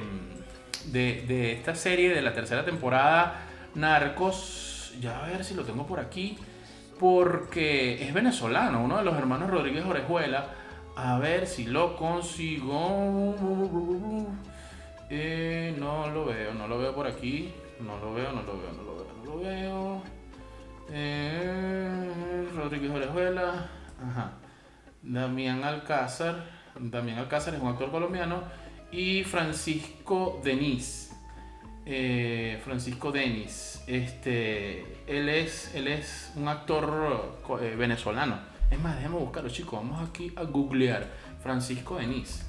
de, 0.91 1.51
esta 1.53 1.73
serie 1.73 2.13
de 2.13 2.21
la 2.21 2.33
tercera 2.33 2.63
temporada, 2.63 3.46
Narcos, 3.77 4.93
ya 4.99 5.23
a 5.23 5.27
ver 5.27 5.45
si 5.45 5.53
lo 5.53 5.63
tengo 5.63 5.85
por 5.85 5.99
aquí, 5.99 6.37
porque 6.99 8.03
es 8.03 8.13
venezolano, 8.13 8.83
uno 8.83 8.97
de 8.97 9.03
los 9.03 9.15
hermanos 9.15 9.49
Rodríguez 9.49 9.85
Orejuela. 9.85 10.47
A 10.95 11.19
ver 11.19 11.45
si 11.45 11.65
lo 11.65 11.95
consigo. 11.95 13.35
Eh, 15.11 15.75
no 15.77 16.09
lo 16.09 16.25
veo, 16.25 16.55
no 16.55 16.67
lo 16.67 16.79
veo 16.79 16.95
por 16.95 17.05
aquí. 17.05 17.53
No 17.79 17.99
lo 17.99 18.15
veo, 18.15 18.31
no 18.31 18.41
lo 18.41 18.57
veo, 18.57 18.71
no 18.71 18.81
lo 18.81 18.95
veo, 18.95 19.07
no 19.15 19.25
lo 19.25 19.39
veo. 19.39 20.01
Eh, 20.89 22.47
Rodríguez 22.55 22.89
Orejuela. 22.89 23.69
Ajá. 24.03 24.31
Damián 25.03 25.63
Alcázar. 25.63 26.49
Damián 26.79 27.19
Alcázar 27.19 27.53
es 27.53 27.61
un 27.61 27.67
actor 27.67 27.91
colombiano. 27.91 28.41
Y 28.91 29.23
Francisco 29.23 30.41
Denis. 30.43 31.06
Eh, 31.89 32.59
Francisco 32.65 33.13
Denis. 33.13 33.81
Este, 33.87 34.81
él, 35.07 35.29
es, 35.29 35.73
él 35.73 35.87
es 35.87 36.33
un 36.35 36.49
actor 36.49 37.39
eh, 37.61 37.75
venezolano. 37.77 38.39
Es 38.69 38.77
más, 38.77 38.97
déjame 38.97 39.15
buscarlo, 39.15 39.49
chicos. 39.49 39.79
Vamos 39.79 40.09
aquí 40.09 40.33
a 40.35 40.43
googlear. 40.43 41.07
Francisco 41.41 41.95
Denis. 41.95 42.45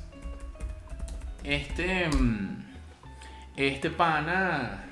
Este. 1.44 2.08
Mm, 2.08 2.64
este 3.56 3.90
pana. 3.90 4.84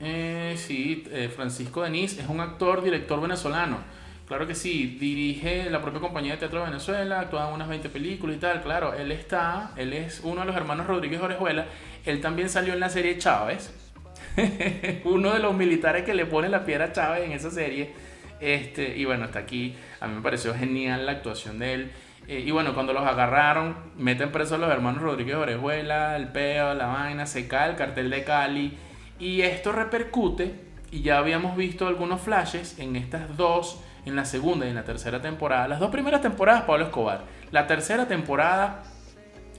Eh, 0.00 0.54
sí, 0.56 1.04
Francisco 1.36 1.82
Denis 1.82 2.16
es 2.16 2.26
un 2.26 2.40
actor, 2.40 2.82
director 2.82 3.20
venezolano 3.20 3.99
Claro 4.30 4.46
que 4.46 4.54
sí, 4.54 4.96
dirige 5.00 5.68
la 5.70 5.82
propia 5.82 6.00
compañía 6.00 6.34
de 6.34 6.38
teatro 6.38 6.60
de 6.60 6.66
Venezuela, 6.66 7.18
actúa 7.18 7.48
en 7.48 7.54
unas 7.54 7.66
20 7.66 7.88
películas 7.88 8.36
y 8.36 8.38
tal. 8.38 8.62
Claro, 8.62 8.94
él 8.94 9.10
está, 9.10 9.72
él 9.74 9.92
es 9.92 10.20
uno 10.22 10.42
de 10.42 10.46
los 10.46 10.54
hermanos 10.54 10.86
Rodríguez 10.86 11.20
Orejuela. 11.20 11.66
Él 12.06 12.20
también 12.20 12.48
salió 12.48 12.72
en 12.72 12.78
la 12.78 12.90
serie 12.90 13.18
Chávez. 13.18 13.74
uno 15.04 15.32
de 15.32 15.40
los 15.40 15.52
militares 15.56 16.04
que 16.04 16.14
le 16.14 16.26
pone 16.26 16.48
la 16.48 16.64
piedra 16.64 16.84
a 16.84 16.92
Chávez 16.92 17.24
en 17.24 17.32
esa 17.32 17.50
serie. 17.50 17.90
Este, 18.38 18.96
y 18.96 19.04
bueno, 19.04 19.24
está 19.24 19.40
aquí. 19.40 19.74
A 19.98 20.06
mí 20.06 20.14
me 20.14 20.22
pareció 20.22 20.54
genial 20.54 21.06
la 21.06 21.10
actuación 21.10 21.58
de 21.58 21.74
él. 21.74 21.90
Eh, 22.28 22.44
y 22.46 22.52
bueno, 22.52 22.72
cuando 22.72 22.92
los 22.92 23.02
agarraron, 23.02 23.74
meten 23.98 24.30
presos 24.30 24.52
a 24.52 24.58
los 24.58 24.70
hermanos 24.70 25.02
Rodríguez 25.02 25.34
Orejuela, 25.34 26.14
el 26.14 26.28
peo, 26.28 26.72
la 26.74 26.86
vaina, 26.86 27.26
se 27.26 27.48
cae 27.48 27.70
el 27.70 27.74
cartel 27.74 28.10
de 28.10 28.22
Cali. 28.22 28.78
Y 29.18 29.40
esto 29.40 29.72
repercute, 29.72 30.54
y 30.92 31.02
ya 31.02 31.18
habíamos 31.18 31.56
visto 31.56 31.88
algunos 31.88 32.20
flashes 32.20 32.78
en 32.78 32.94
estas 32.94 33.36
dos 33.36 33.82
en 34.10 34.16
la 34.16 34.24
segunda 34.24 34.66
y 34.66 34.68
en 34.68 34.74
la 34.74 34.84
tercera 34.84 35.22
temporada. 35.22 35.68
Las 35.68 35.80
dos 35.80 35.90
primeras 35.90 36.20
temporadas 36.20 36.64
Pablo 36.64 36.84
Escobar. 36.84 37.22
La 37.50 37.66
tercera 37.66 38.06
temporada 38.06 38.82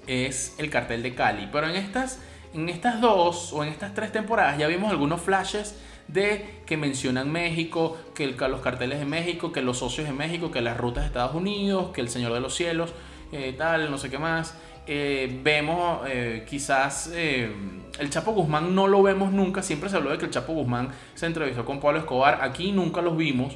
es 0.08 0.56
El 0.58 0.70
cartel 0.70 1.02
de 1.04 1.16
Cali. 1.16 1.50
Pero 1.52 1.68
en 1.68 1.76
estas, 1.76 2.20
en 2.54 2.70
estas 2.70 3.02
dos 3.02 3.54
o 3.54 3.64
en 3.64 3.70
estas 3.70 3.94
tres 3.94 4.12
temporadas 4.12 4.58
ya 4.58 4.68
vimos 4.68 4.92
algunos 4.92 5.22
flashes 5.22 5.76
de 6.08 6.62
que 6.66 6.78
mencionan 6.78 7.32
México, 7.32 7.98
que 8.14 8.28
los 8.28 8.62
carteles 8.62 9.00
de 9.00 9.06
México, 9.06 9.52
que 9.52 9.62
los 9.62 9.80
socios 9.80 10.08
de 10.08 10.14
México, 10.14 10.52
que 10.52 10.62
las 10.62 10.78
rutas 10.78 11.04
de 11.04 11.08
Estados 11.08 11.36
Unidos, 11.36 11.92
que 11.94 12.02
el 12.02 12.10
Señor 12.10 12.34
de 12.34 12.42
los 12.42 12.56
Cielos, 12.56 12.94
eh, 13.32 13.56
tal, 13.58 13.90
no 13.90 13.98
sé 13.98 14.10
qué 14.10 14.20
más. 14.20 14.58
Eh, 14.88 15.40
vemos 15.44 16.02
eh, 16.08 16.46
quizás 16.50 17.12
el 17.14 18.10
Chapo 18.10 18.32
Guzmán 18.32 18.74
no 18.74 18.88
lo 18.88 19.04
vemos 19.04 19.32
nunca, 19.32 19.62
siempre 19.62 19.90
se 19.90 19.96
habló 19.96 20.10
de 20.10 20.18
que 20.18 20.26
el 20.26 20.32
Chapo 20.32 20.54
Guzmán 20.54 20.90
se 21.14 21.28
entrevistó 21.28 21.64
con 21.64 21.80
Pablo 21.80 22.00
Escobar, 22.00 22.40
aquí 22.42 22.72
nunca 22.72 23.02
los 23.02 23.16
vimos. 23.16 23.56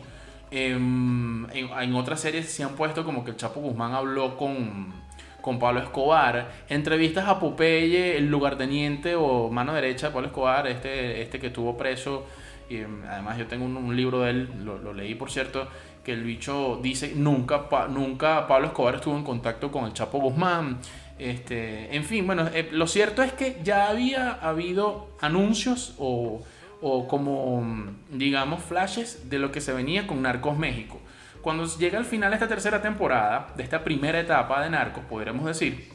Em, 0.51 1.47
en, 1.51 1.95
otras 1.95 2.19
series 2.19 2.49
se 2.51 2.63
han 2.63 2.75
puesto 2.75 3.03
como 3.03 3.23
que 3.23 3.31
el 3.31 3.37
Chapo 3.37 3.59
Guzmán 3.59 3.93
habló 3.93 4.37
con, 4.37 4.93
con 5.41 5.59
Pablo 5.59 5.81
Escobar. 5.81 6.49
Entrevistas 6.69 7.27
a 7.27 7.39
Popeye, 7.39 8.17
el 8.17 8.29
lugarteniente 8.29 9.15
o 9.15 9.49
mano 9.49 9.73
derecha 9.73 10.07
de 10.07 10.13
Pablo 10.13 10.27
Escobar, 10.27 10.67
este, 10.67 11.21
este 11.21 11.39
que 11.39 11.47
estuvo 11.47 11.75
preso. 11.77 12.25
Y, 12.69 12.77
em, 12.77 13.03
además 13.05 13.37
yo 13.37 13.47
tengo 13.47 13.65
un, 13.65 13.95
libro 13.95 14.21
de 14.21 14.31
él, 14.31 14.49
lo, 14.63 14.93
leí 14.93 15.15
por 15.15 15.31
cierto, 15.31 15.67
que 16.03 16.13
el 16.13 16.23
bicho 16.23 16.79
dice 16.81 17.13
nunca, 17.15 17.65
nunca 17.89 18.47
Pablo 18.47 18.67
Escobar 18.67 18.95
estuvo 18.95 19.17
en 19.17 19.23
contacto 19.23 19.71
con 19.71 19.85
el 19.85 19.93
Chapo 19.93 20.19
Guzmán. 20.19 20.79
Este, 21.17 21.95
en 21.95 22.03
fin, 22.03 22.27
bueno, 22.27 22.49
eh, 22.53 22.69
lo 22.71 22.87
cierto 22.87 23.23
es 23.23 23.31
que 23.31 23.57
ya 23.63 23.87
había 23.87 24.31
habido 24.33 25.07
anuncios 25.21 25.95
o 25.97 26.41
o 26.87 27.07
como, 27.07 27.65
digamos, 28.11 28.61
flashes 28.61 29.27
de 29.27 29.39
lo 29.39 29.51
que 29.51 29.59
se 29.59 29.73
venía 29.73 30.05
con 30.05 30.21
Narcos 30.21 30.55
México. 30.55 31.01
Cuando 31.41 31.65
llega 31.65 31.97
al 31.97 32.05
final 32.05 32.29
de 32.29 32.35
esta 32.35 32.47
tercera 32.47 32.79
temporada, 32.79 33.47
de 33.57 33.63
esta 33.63 33.83
primera 33.83 34.19
etapa 34.19 34.61
de 34.61 34.69
Narcos, 34.69 35.03
podríamos 35.05 35.47
decir, 35.47 35.89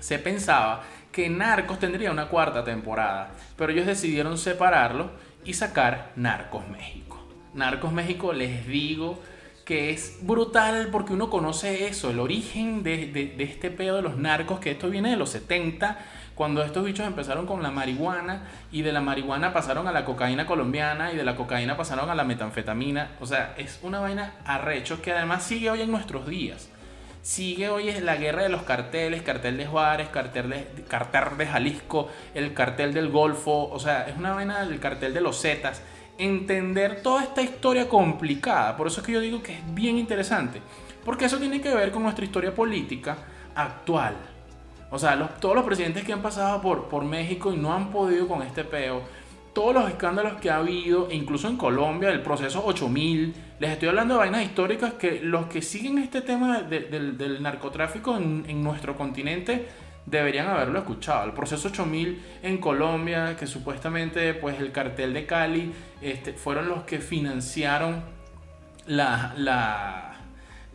se 0.00 0.18
pensaba 0.18 0.82
que 1.12 1.30
Narcos 1.30 1.78
tendría 1.78 2.10
una 2.10 2.26
cuarta 2.26 2.64
temporada, 2.64 3.34
pero 3.56 3.70
ellos 3.70 3.86
decidieron 3.86 4.36
separarlo 4.36 5.12
y 5.44 5.52
sacar 5.52 6.10
Narcos 6.16 6.68
México. 6.70 7.24
Narcos 7.54 7.92
México, 7.92 8.32
les 8.32 8.66
digo 8.66 9.22
que 9.64 9.90
es 9.90 10.18
brutal 10.22 10.88
porque 10.90 11.12
uno 11.12 11.30
conoce 11.30 11.86
eso, 11.86 12.10
el 12.10 12.18
origen 12.18 12.82
de, 12.82 13.06
de, 13.06 13.26
de 13.26 13.44
este 13.44 13.70
pedo 13.70 13.94
de 13.94 14.02
los 14.02 14.16
narcos, 14.16 14.58
que 14.58 14.72
esto 14.72 14.90
viene 14.90 15.10
de 15.10 15.16
los 15.16 15.30
70 15.30 15.98
cuando 16.36 16.62
estos 16.62 16.84
bichos 16.84 17.06
empezaron 17.06 17.46
con 17.46 17.62
la 17.62 17.70
marihuana 17.70 18.42
y 18.70 18.82
de 18.82 18.92
la 18.92 19.00
marihuana 19.00 19.54
pasaron 19.54 19.88
a 19.88 19.92
la 19.92 20.04
cocaína 20.04 20.44
colombiana 20.46 21.10
y 21.10 21.16
de 21.16 21.24
la 21.24 21.34
cocaína 21.34 21.78
pasaron 21.78 22.10
a 22.10 22.14
la 22.14 22.24
metanfetamina. 22.24 23.12
O 23.20 23.26
sea, 23.26 23.54
es 23.56 23.80
una 23.82 24.00
vaina 24.00 24.34
arrecho 24.44 25.00
que 25.00 25.12
además 25.12 25.44
sigue 25.44 25.70
hoy 25.70 25.80
en 25.80 25.90
nuestros 25.90 26.26
días. 26.26 26.68
Sigue 27.22 27.70
hoy 27.70 27.88
es 27.88 28.02
la 28.02 28.16
guerra 28.16 28.42
de 28.42 28.50
los 28.50 28.62
carteles, 28.64 29.22
cartel 29.22 29.56
de 29.56 29.66
Juárez, 29.66 30.10
cartel 30.10 30.50
de, 30.50 30.84
cartel 30.86 31.38
de 31.38 31.46
Jalisco, 31.46 32.10
el 32.34 32.52
cartel 32.52 32.92
del 32.92 33.08
Golfo, 33.08 33.70
o 33.70 33.80
sea, 33.80 34.06
es 34.06 34.16
una 34.18 34.34
vaina 34.34 34.62
del 34.62 34.78
cartel 34.78 35.14
de 35.14 35.22
los 35.22 35.40
Zetas 35.40 35.82
entender 36.18 37.02
toda 37.02 37.22
esta 37.22 37.40
historia 37.40 37.88
complicada. 37.88 38.76
Por 38.76 38.88
eso 38.88 39.00
es 39.00 39.06
que 39.06 39.12
yo 39.12 39.20
digo 39.20 39.42
que 39.42 39.54
es 39.54 39.74
bien 39.74 39.96
interesante. 39.96 40.60
Porque 41.02 41.24
eso 41.24 41.38
tiene 41.38 41.62
que 41.62 41.74
ver 41.74 41.92
con 41.92 42.02
nuestra 42.02 42.26
historia 42.26 42.54
política 42.54 43.16
actual. 43.54 44.35
O 44.90 44.98
sea, 44.98 45.18
todos 45.40 45.54
los 45.54 45.64
presidentes 45.64 46.04
que 46.04 46.12
han 46.12 46.22
pasado 46.22 46.60
por, 46.60 46.88
por 46.88 47.04
México 47.04 47.52
y 47.52 47.56
no 47.56 47.72
han 47.74 47.90
podido 47.90 48.28
con 48.28 48.42
este 48.42 48.64
peo, 48.64 49.02
todos 49.56 49.72
los 49.72 49.88
escándalos 49.88 50.34
que 50.34 50.50
ha 50.50 50.58
habido, 50.58 51.08
e 51.10 51.14
incluso 51.14 51.48
en 51.48 51.56
Colombia, 51.56 52.10
el 52.10 52.20
proceso 52.20 52.62
8000, 52.66 53.34
les 53.58 53.70
estoy 53.70 53.88
hablando 53.88 54.12
de 54.12 54.18
vainas 54.18 54.44
históricas 54.44 54.92
que 54.92 55.20
los 55.22 55.46
que 55.46 55.62
siguen 55.62 55.96
este 55.96 56.20
tema 56.20 56.60
del 56.60 57.42
narcotráfico 57.42 58.18
en, 58.18 58.62
nuestro 58.62 58.94
continente 58.96 59.66
deberían 60.04 60.48
haberlo 60.48 60.78
escuchado. 60.78 61.24
El 61.24 61.32
proceso 61.32 61.68
8000 61.68 62.22
en 62.42 62.58
Colombia, 62.58 63.34
que 63.34 63.46
supuestamente 63.46 64.34
pues 64.34 64.60
el 64.60 64.72
cartel 64.72 65.14
de 65.14 65.24
Cali 65.24 65.72
este, 66.02 66.34
fueron 66.34 66.68
los 66.68 66.82
que 66.82 66.98
financiaron 66.98 68.04
la, 68.86 69.32
la 69.38 70.15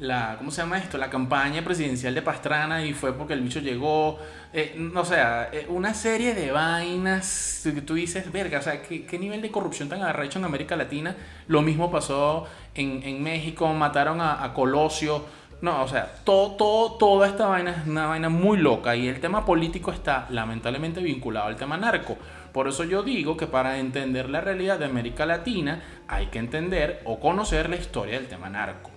la, 0.02 0.36
¿cómo 0.40 0.50
se 0.50 0.64
llama 0.64 0.80
esto? 0.80 0.98
La 0.98 1.12
campaña 1.12 1.64
presidencial 1.64 2.16
de 2.16 2.24
Pastrana 2.24 2.84
y 2.84 2.92
fue 2.94 3.14
porque 3.14 3.34
el 3.34 3.42
bicho 3.42 3.60
llegó. 3.60 4.18
Eh, 4.52 4.92
o 4.96 5.06
sea, 5.06 5.50
eh, 5.54 5.68
una 5.70 5.94
serie 5.94 6.34
de 6.34 6.52
vainas 6.52 7.62
que 7.64 7.82
tú 7.84 7.94
dices, 7.94 8.32
verga, 8.32 8.58
o 8.58 8.62
sea, 8.64 8.82
¿qué, 8.82 9.20
nivel 9.20 9.44
de 9.44 9.52
corrupción 9.52 9.90
tan 9.90 10.02
arrecho 10.02 10.40
en 10.40 10.46
América 10.46 10.76
Latina? 10.76 11.16
Lo 11.48 11.62
mismo 11.62 11.92
pasó 11.92 12.48
en, 12.74 13.22
México, 13.22 13.72
mataron 13.74 14.22
a, 14.22 14.52
Colosio. 14.56 15.24
No, 15.62 15.84
o 15.84 15.88
sea, 15.88 16.12
todo, 16.24 16.56
todo, 16.56 16.94
toda 16.94 17.28
esta 17.28 17.46
vaina 17.46 17.70
es 17.70 17.88
una 17.88 18.08
vaina 18.08 18.30
muy 18.30 18.58
loca 18.58 18.96
y 18.96 19.08
el 19.08 19.20
tema 19.20 19.46
político 19.46 19.92
está 19.92 20.26
lamentablemente 20.32 21.00
vinculado 21.00 21.46
al 21.46 21.56
tema 21.56 21.78
narco. 21.78 22.18
Por 22.52 22.68
eso 22.68 22.86
yo 22.86 23.04
digo 23.04 23.38
que 23.38 23.46
para 23.46 23.78
entender 23.78 24.32
la 24.32 24.42
realidad 24.42 24.80
de 24.80 24.86
América 24.86 25.28
Latina 25.28 25.80
hay 26.08 26.26
que 26.28 26.40
entender 26.40 27.02
o 27.06 27.20
conocer 27.20 27.70
la 27.70 27.76
historia 27.76 28.16
del 28.16 28.28
tema 28.28 28.50
narco. 28.50 28.91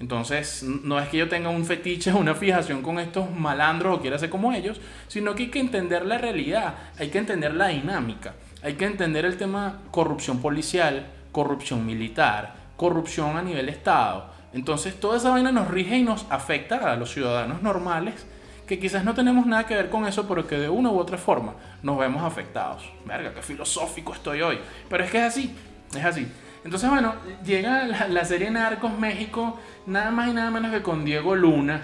Entonces, 0.00 0.62
no 0.62 0.98
es 1.00 1.08
que 1.08 1.18
yo 1.18 1.28
tenga 1.28 1.48
un 1.48 1.64
fetiche 1.64 2.12
una 2.14 2.34
fijación 2.34 2.82
con 2.82 2.98
estos 2.98 3.30
malandros 3.30 3.98
o 3.98 4.00
quiera 4.00 4.18
ser 4.18 4.30
como 4.30 4.52
ellos, 4.52 4.80
sino 5.08 5.34
que 5.34 5.44
hay 5.44 5.50
que 5.50 5.60
entender 5.60 6.06
la 6.06 6.18
realidad, 6.18 6.74
hay 6.98 7.08
que 7.08 7.18
entender 7.18 7.54
la 7.54 7.68
dinámica, 7.68 8.34
hay 8.62 8.74
que 8.74 8.84
entender 8.84 9.24
el 9.24 9.36
tema 9.36 9.80
corrupción 9.90 10.40
policial, 10.40 11.06
corrupción 11.32 11.84
militar, 11.84 12.54
corrupción 12.76 13.36
a 13.36 13.42
nivel 13.42 13.68
Estado. 13.68 14.30
Entonces, 14.52 14.98
toda 14.98 15.18
esa 15.18 15.30
vaina 15.30 15.52
nos 15.52 15.68
rige 15.68 15.96
y 15.96 16.02
nos 16.02 16.26
afecta 16.30 16.90
a 16.90 16.96
los 16.96 17.12
ciudadanos 17.12 17.62
normales 17.62 18.26
que 18.68 18.78
quizás 18.78 19.02
no 19.02 19.14
tenemos 19.14 19.46
nada 19.46 19.66
que 19.66 19.74
ver 19.74 19.88
con 19.88 20.06
eso, 20.06 20.28
pero 20.28 20.46
que 20.46 20.58
de 20.58 20.68
una 20.68 20.90
u 20.90 20.98
otra 20.98 21.16
forma 21.16 21.54
nos 21.82 21.98
vemos 21.98 22.22
afectados. 22.22 22.84
Verga, 23.06 23.32
qué 23.34 23.42
filosófico 23.42 24.12
estoy 24.12 24.42
hoy. 24.42 24.58
Pero 24.88 25.04
es 25.04 25.10
que 25.10 25.18
es 25.18 25.24
así, 25.24 25.56
es 25.96 26.04
así. 26.04 26.28
Entonces, 26.64 26.90
bueno, 26.90 27.14
llega 27.44 27.86
la, 27.86 28.24
serie 28.24 28.50
Narcos 28.50 28.98
México, 28.98 29.58
nada 29.86 30.10
más 30.10 30.28
y 30.28 30.32
nada 30.32 30.50
menos 30.50 30.72
que 30.72 30.82
con 30.82 31.04
Diego 31.04 31.34
Luna, 31.34 31.82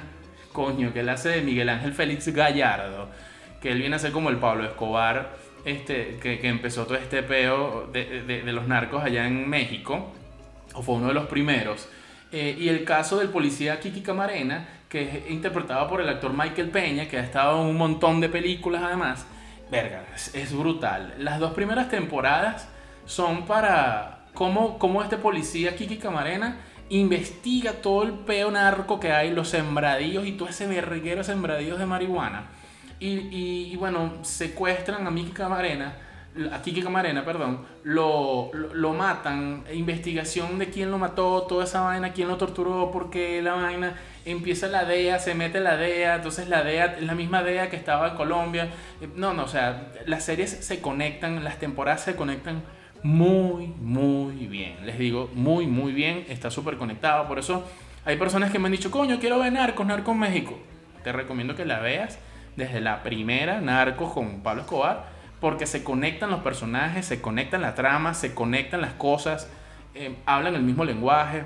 coño, 0.52 0.92
que 0.92 1.00
él 1.00 1.08
hace 1.08 1.30
de 1.30 1.42
Miguel 1.42 1.68
Ángel 1.68 1.92
Félix 1.92 2.28
Gallardo, 2.28 3.08
que 3.60 3.72
él 3.72 3.78
viene 3.78 3.96
a 3.96 3.98
ser 3.98 4.12
como 4.12 4.30
el 4.30 4.36
Pablo 4.36 4.64
Escobar, 4.64 5.36
este, 5.64 6.18
que, 6.20 6.46
empezó 6.48 6.84
todo 6.84 6.98
este 6.98 7.22
peo 7.22 7.88
de, 7.92 8.42
los 8.46 8.66
narcos 8.66 9.02
allá 9.02 9.26
en 9.26 9.48
México, 9.48 10.12
o 10.74 10.82
fue 10.82 10.96
uno 10.96 11.08
de 11.08 11.14
los 11.14 11.26
primeros. 11.26 11.88
Eh, 12.32 12.56
y 12.58 12.68
el 12.68 12.84
caso 12.84 13.18
del 13.18 13.28
policía 13.28 13.78
Kiki 13.78 14.02
Camarena, 14.02 14.66
que 14.88 15.02
es 15.02 15.30
interpretado 15.30 15.88
por 15.88 16.00
el 16.00 16.08
actor 16.08 16.32
Michael 16.32 16.70
Peña, 16.70 17.06
que 17.08 17.16
ha 17.16 17.22
estado 17.22 17.62
en 17.62 17.68
un 17.68 17.76
montón 17.76 18.20
de 18.20 18.28
películas 18.28 18.82
además. 18.82 19.24
Verga, 19.70 20.04
es 20.14 20.52
brutal. 20.52 21.14
Las 21.18 21.38
dos 21.38 21.54
primeras 21.54 21.88
temporadas 21.88 22.68
son 23.06 23.46
para 23.46 24.13
cómo, 24.34 25.02
este 25.02 25.16
policía, 25.16 25.76
Kiki 25.76 25.96
Camarena, 25.96 26.58
investiga 26.90 27.72
todo 27.72 28.02
el 28.02 28.12
peo 28.12 28.50
narco 28.50 29.00
que 29.00 29.12
hay, 29.12 29.30
los 29.30 29.48
sembradillos 29.48 30.26
y 30.26 30.32
todo 30.32 30.48
ese 30.48 30.66
verguero 30.66 31.18
de 31.18 31.24
sembradillos 31.24 31.78
de 31.78 31.86
marihuana. 31.86 32.48
Y, 33.00 33.76
bueno, 33.76 34.12
secuestran 34.22 35.06
a 35.06 35.14
Kiki 35.14 35.32
Camarena, 35.32 35.94
Kiki 36.64 36.82
Camarena, 36.82 37.24
perdón, 37.24 37.64
lo, 37.84 38.50
matan, 38.96 39.64
investigación 39.72 40.58
de 40.58 40.68
quién 40.68 40.90
lo 40.90 40.98
mató, 40.98 41.42
toda 41.42 41.64
esa 41.64 41.82
vaina, 41.82 42.12
quién 42.12 42.28
lo 42.28 42.36
torturó, 42.36 42.90
por 42.90 43.10
qué 43.10 43.40
la 43.40 43.54
vaina, 43.54 43.94
empieza 44.24 44.66
la 44.66 44.84
DEA, 44.84 45.18
se 45.18 45.34
mete 45.34 45.60
la 45.60 45.76
DEA, 45.76 46.16
entonces 46.16 46.48
la 46.48 46.64
DEA 46.64 46.96
es 46.96 47.02
la 47.02 47.14
misma 47.14 47.42
DEA 47.42 47.70
que 47.70 47.76
estaba 47.76 48.08
en 48.08 48.16
Colombia. 48.16 48.68
No, 49.14 49.32
no, 49.32 49.44
o 49.44 49.48
sea, 49.48 49.92
las 50.06 50.24
series 50.24 50.50
se 50.50 50.80
conectan, 50.80 51.44
las 51.44 51.58
temporadas 51.58 52.02
se 52.02 52.16
conectan 52.16 52.62
muy, 53.04 53.66
muy 53.66 54.46
bien. 54.46 54.84
Les 54.86 54.98
digo, 54.98 55.30
muy, 55.34 55.66
muy 55.66 55.92
bien. 55.92 56.24
Está 56.28 56.50
súper 56.50 56.78
conectado. 56.78 57.28
Por 57.28 57.38
eso 57.38 57.62
hay 58.06 58.16
personas 58.16 58.50
que 58.50 58.58
me 58.58 58.66
han 58.66 58.72
dicho, 58.72 58.90
coño, 58.90 59.20
quiero 59.20 59.38
ver 59.38 59.52
Narcos, 59.52 59.86
Narcos 59.86 60.16
México. 60.16 60.58
Te 61.04 61.12
recomiendo 61.12 61.54
que 61.54 61.66
la 61.66 61.80
veas 61.80 62.18
desde 62.56 62.80
la 62.80 63.02
primera, 63.02 63.60
Narcos 63.60 64.14
con 64.14 64.40
Pablo 64.40 64.62
Escobar, 64.62 65.04
porque 65.38 65.66
se 65.66 65.84
conectan 65.84 66.30
los 66.30 66.40
personajes, 66.40 67.04
se 67.04 67.20
conectan 67.20 67.60
la 67.60 67.74
trama, 67.74 68.14
se 68.14 68.34
conectan 68.34 68.80
las 68.80 68.94
cosas, 68.94 69.50
eh, 69.94 70.16
hablan 70.24 70.54
el 70.54 70.62
mismo 70.62 70.86
lenguaje. 70.86 71.44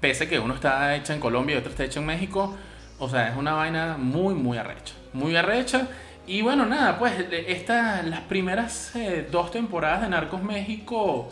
Pese 0.00 0.28
que 0.28 0.40
uno 0.40 0.54
está 0.54 0.96
hecha 0.96 1.14
en 1.14 1.20
Colombia 1.20 1.54
y 1.54 1.58
otro 1.58 1.70
está 1.70 1.84
hecho 1.84 2.00
en 2.00 2.06
México. 2.06 2.56
O 2.98 3.08
sea, 3.08 3.28
es 3.28 3.36
una 3.36 3.52
vaina 3.52 3.96
muy, 3.98 4.34
muy 4.34 4.58
arrecha. 4.58 4.94
Muy 5.12 5.36
arrecha. 5.36 5.86
Y 6.26 6.42
bueno, 6.42 6.66
nada, 6.66 6.98
pues 6.98 7.14
estas, 7.30 8.04
las 8.04 8.20
primeras 8.22 8.94
eh, 8.96 9.28
dos 9.30 9.52
temporadas 9.52 10.02
de 10.02 10.08
Narcos 10.08 10.42
México 10.42 11.28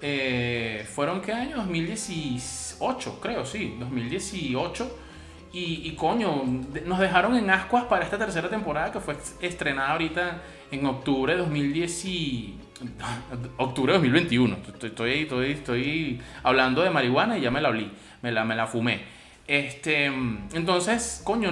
eh, 0.00 0.84
fueron 0.92 1.20
qué 1.20 1.32
año? 1.32 1.58
2018, 1.58 3.20
creo, 3.20 3.46
sí, 3.46 3.76
2018. 3.78 4.98
Y, 5.52 5.82
y, 5.84 5.94
coño, 5.94 6.42
nos 6.86 6.98
dejaron 6.98 7.36
en 7.36 7.50
ascuas 7.50 7.84
para 7.84 8.04
esta 8.04 8.18
tercera 8.18 8.48
temporada 8.48 8.90
que 8.90 9.00
fue 9.00 9.16
estrenada 9.40 9.90
ahorita 9.90 10.42
en 10.70 10.86
octubre 10.86 11.34
de 11.34 11.40
2010 11.40 12.06
octubre 13.58 13.92
de 13.92 13.98
2021. 13.98 14.56
Estoy, 14.82 15.12
estoy, 15.20 15.50
estoy, 15.52 16.20
hablando 16.42 16.82
de 16.82 16.90
marihuana 16.90 17.38
y 17.38 17.42
ya 17.42 17.50
me 17.50 17.60
la 17.60 17.68
olí, 17.68 17.92
me 18.22 18.32
la, 18.32 18.44
me 18.44 18.56
la 18.56 18.66
fumé. 18.66 19.02
Este, 19.46 20.06
entonces, 20.06 21.20
coño, 21.24 21.50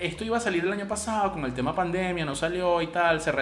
esto 0.00 0.24
iba 0.24 0.36
a 0.36 0.40
salir 0.40 0.64
el 0.64 0.72
año 0.72 0.86
pasado 0.86 1.32
con 1.32 1.44
el 1.44 1.54
tema 1.54 1.74
pandemia, 1.74 2.24
no 2.24 2.34
salió 2.34 2.80
y 2.82 2.88
tal, 2.88 3.20
se, 3.20 3.32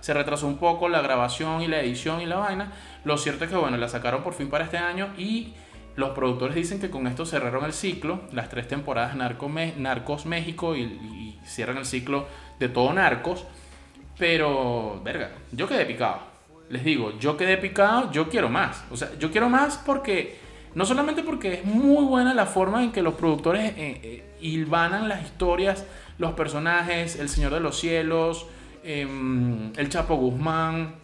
se 0.00 0.14
retrasó 0.14 0.46
un 0.46 0.58
poco 0.58 0.88
la 0.88 1.02
grabación 1.02 1.62
y 1.62 1.68
la 1.68 1.80
edición 1.80 2.20
y 2.20 2.26
la 2.26 2.36
vaina. 2.36 2.72
Lo 3.04 3.18
cierto 3.18 3.44
es 3.44 3.50
que, 3.50 3.56
bueno, 3.56 3.76
la 3.76 3.88
sacaron 3.88 4.22
por 4.22 4.34
fin 4.34 4.48
para 4.48 4.64
este 4.64 4.78
año 4.78 5.12
y 5.16 5.54
los 5.96 6.10
productores 6.10 6.56
dicen 6.56 6.80
que 6.80 6.90
con 6.90 7.06
esto 7.06 7.24
cerraron 7.24 7.64
el 7.64 7.72
ciclo, 7.72 8.22
las 8.32 8.48
tres 8.48 8.66
temporadas 8.66 9.14
Narcos 9.16 10.26
México 10.26 10.76
y, 10.76 11.38
cierran 11.44 11.76
el 11.76 11.84
ciclo 11.84 12.26
de 12.58 12.68
todo 12.68 12.92
Narcos. 12.92 13.44
Pero, 14.18 15.00
verga, 15.04 15.30
yo 15.52 15.68
quedé 15.68 15.84
picado. 15.84 16.20
Les 16.70 16.82
digo, 16.82 17.18
yo 17.18 17.36
quedé 17.36 17.58
picado, 17.58 18.10
yo 18.10 18.28
quiero 18.28 18.48
más. 18.48 18.84
O 18.90 18.96
sea, 18.96 19.10
yo 19.18 19.30
quiero 19.30 19.48
más 19.48 19.76
porque, 19.76 20.40
no 20.74 20.84
solamente 20.84 21.22
porque 21.22 21.54
es 21.54 21.64
muy 21.64 22.04
buena 22.04 22.34
la 22.34 22.46
forma 22.46 22.82
en 22.82 22.92
que 22.92 23.02
los 23.02 23.14
productores 23.14 23.72
eh, 23.76 24.00
eh, 24.02 24.36
hilvanan 24.40 25.08
las 25.08 25.22
historias, 25.22 25.84
los 26.18 26.32
personajes, 26.32 27.18
El 27.18 27.28
Señor 27.28 27.52
de 27.52 27.60
los 27.60 27.78
Cielos, 27.78 28.46
em, 28.82 29.72
El 29.76 29.88
Chapo 29.88 30.16
Guzmán, 30.16 30.96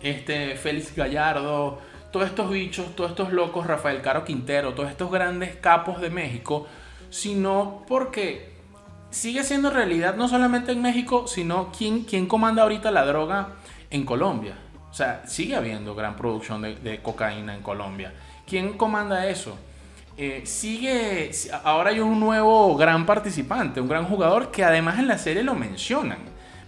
este, 0.00 0.56
Félix 0.56 0.94
Gallardo, 0.94 1.78
todos 2.12 2.26
estos 2.26 2.50
bichos, 2.50 2.94
todos 2.94 3.10
estos 3.10 3.32
locos, 3.32 3.66
Rafael 3.66 4.00
Caro 4.00 4.24
Quintero, 4.24 4.74
todos 4.74 4.90
estos 4.90 5.10
grandes 5.10 5.56
capos 5.56 6.00
de 6.00 6.10
México, 6.10 6.66
sino 7.10 7.84
porque 7.88 8.52
sigue 9.10 9.44
siendo 9.44 9.70
realidad 9.70 10.16
no 10.16 10.28
solamente 10.28 10.72
en 10.72 10.82
México, 10.82 11.26
sino 11.26 11.70
quién, 11.76 12.04
quién 12.04 12.26
comanda 12.26 12.62
ahorita 12.62 12.90
la 12.90 13.04
droga 13.04 13.54
en 13.90 14.04
Colombia. 14.04 14.56
O 14.90 14.94
sea, 14.94 15.22
sigue 15.26 15.56
habiendo 15.56 15.94
gran 15.94 16.16
producción 16.16 16.62
de, 16.62 16.76
de 16.76 17.00
cocaína 17.02 17.54
en 17.54 17.62
Colombia. 17.62 18.12
¿Quién 18.46 18.76
comanda 18.76 19.26
eso? 19.28 19.56
Eh, 20.16 20.42
sigue, 20.44 21.30
ahora 21.64 21.90
hay 21.90 21.98
un 21.98 22.20
nuevo 22.20 22.76
gran 22.76 23.04
participante, 23.04 23.80
un 23.80 23.88
gran 23.88 24.04
jugador 24.04 24.52
que 24.52 24.62
además 24.62 24.98
en 24.98 25.08
la 25.08 25.18
serie 25.18 25.42
lo 25.42 25.54
mencionan. 25.54 26.18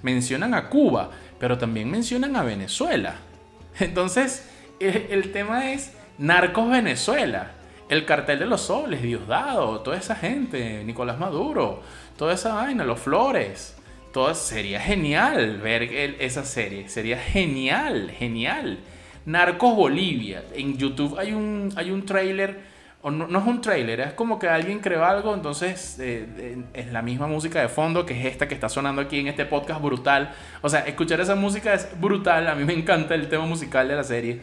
Mencionan 0.03 0.55
a 0.55 0.69
Cuba, 0.69 1.11
pero 1.39 1.57
también 1.57 1.91
mencionan 1.91 2.35
a 2.35 2.43
Venezuela. 2.43 3.17
Entonces, 3.79 4.49
el, 4.81 5.33
tema 5.33 5.71
es 5.71 5.93
Narcos 6.19 6.71
Venezuela, 6.71 7.53
el 7.89 8.05
cartel 8.05 8.41
de 8.41 8.47
los 8.47 8.63
soles, 8.63 9.03
Diosdado, 9.03 9.81
toda 9.81 9.97
esa 9.97 10.17
gente, 10.17 10.83
Nicolás 10.85 11.19
Maduro, 11.19 11.83
toda 12.17 12.35
esa 12.35 12.55
vaina, 12.55 12.85
los 12.85 12.99
Flores. 12.99 13.77
Todo, 14.13 14.35
sería 14.35 14.81
genial 14.81 15.59
ver 15.59 15.83
esa 16.21 16.45
serie, 16.45 16.89
sería 16.89 17.19
genial, 17.19 18.11
genial. 18.11 18.79
Narcos 19.27 19.77
Bolivia, 19.77 20.45
en 20.55 20.79
YouTube 20.79 21.19
hay 21.19 21.33
un, 21.33 21.73
hay 21.77 21.91
un 21.91 22.07
trailer 22.07 22.77
no, 23.11 23.39
es 23.39 23.47
un 23.47 23.61
trailer, 23.61 24.01
es 24.01 24.13
como 24.15 24.39
que 24.39 24.49
alguien 24.49 24.81
creó 24.81 25.05
algo, 25.05 25.33
entonces 25.33 25.97
eh, 26.01 26.65
es 26.75 26.93
la 26.93 27.03
misma 27.03 27.29
música 27.29 27.61
de 27.61 27.69
fondo 27.69 28.05
que 28.05 28.19
es 28.19 28.27
esta 28.27 28.49
que 28.49 28.55
está 28.55 28.69
sonando 28.69 29.01
aquí 29.03 29.21
en 29.21 29.29
este 29.29 29.47
podcast 29.47 29.81
brutal. 29.81 30.33
O 30.61 30.69
sea, 30.69 30.81
escuchar 30.81 31.21
esa 31.21 31.37
música 31.37 31.73
es 31.73 31.89
brutal, 32.01 32.49
a 32.49 32.55
mí 32.55 32.65
me 32.65 32.73
encanta 32.73 33.15
el 33.15 33.29
tema 33.29 33.47
musical 33.47 33.87
de 33.87 33.95
la 33.95 34.03
serie. 34.03 34.41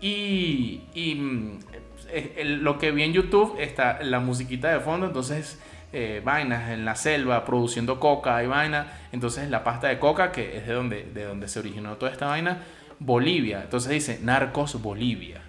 Y, 0.00 0.82
y 0.94 1.14
mm, 1.16 1.60
lo 2.62 2.78
que 2.78 2.92
vi 2.92 3.02
en 3.02 3.12
YouTube 3.12 3.56
está 3.60 4.02
la 4.02 4.20
musiquita 4.20 4.72
de 4.72 4.80
fondo, 4.80 5.06
entonces 5.06 5.60
eh, 5.92 6.22
vainas 6.24 6.70
en 6.70 6.86
la 6.86 6.96
selva 6.96 7.44
produciendo 7.44 8.00
coca 8.00 8.42
y 8.42 8.46
vaina, 8.46 8.86
entonces 9.12 9.50
la 9.50 9.62
pasta 9.64 9.88
de 9.88 9.98
coca, 9.98 10.32
que 10.32 10.56
es 10.56 10.66
de 10.66 10.72
donde, 10.72 11.04
de 11.12 11.24
donde 11.24 11.46
se 11.46 11.58
originó 11.58 11.96
toda 11.96 12.10
esta 12.10 12.26
vaina, 12.26 12.62
Bolivia, 13.04 13.62
entonces 13.62 13.90
dice 13.90 14.20
Narcos 14.22 14.80
Bolivia. 14.80 15.40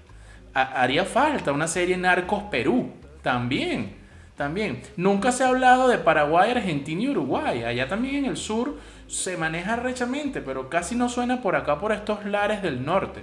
haría 0.53 1.05
falta 1.05 1.51
una 1.51 1.67
serie 1.67 1.97
Narcos 1.97 2.43
Perú, 2.43 2.91
también, 3.21 3.95
también. 4.35 4.81
Nunca 4.97 5.31
se 5.31 5.43
ha 5.43 5.49
hablado 5.49 5.87
de 5.87 5.97
Paraguay, 5.97 6.51
Argentina 6.51 7.01
y 7.01 7.09
Uruguay, 7.09 7.63
allá 7.63 7.87
también 7.87 8.15
en 8.15 8.25
el 8.25 8.37
sur 8.37 8.77
se 9.07 9.37
maneja 9.37 9.75
rechamente, 9.75 10.41
pero 10.41 10.69
casi 10.69 10.95
no 10.95 11.09
suena 11.09 11.41
por 11.41 11.55
acá, 11.55 11.79
por 11.79 11.91
estos 11.91 12.25
lares 12.25 12.63
del 12.63 12.83
norte. 12.83 13.21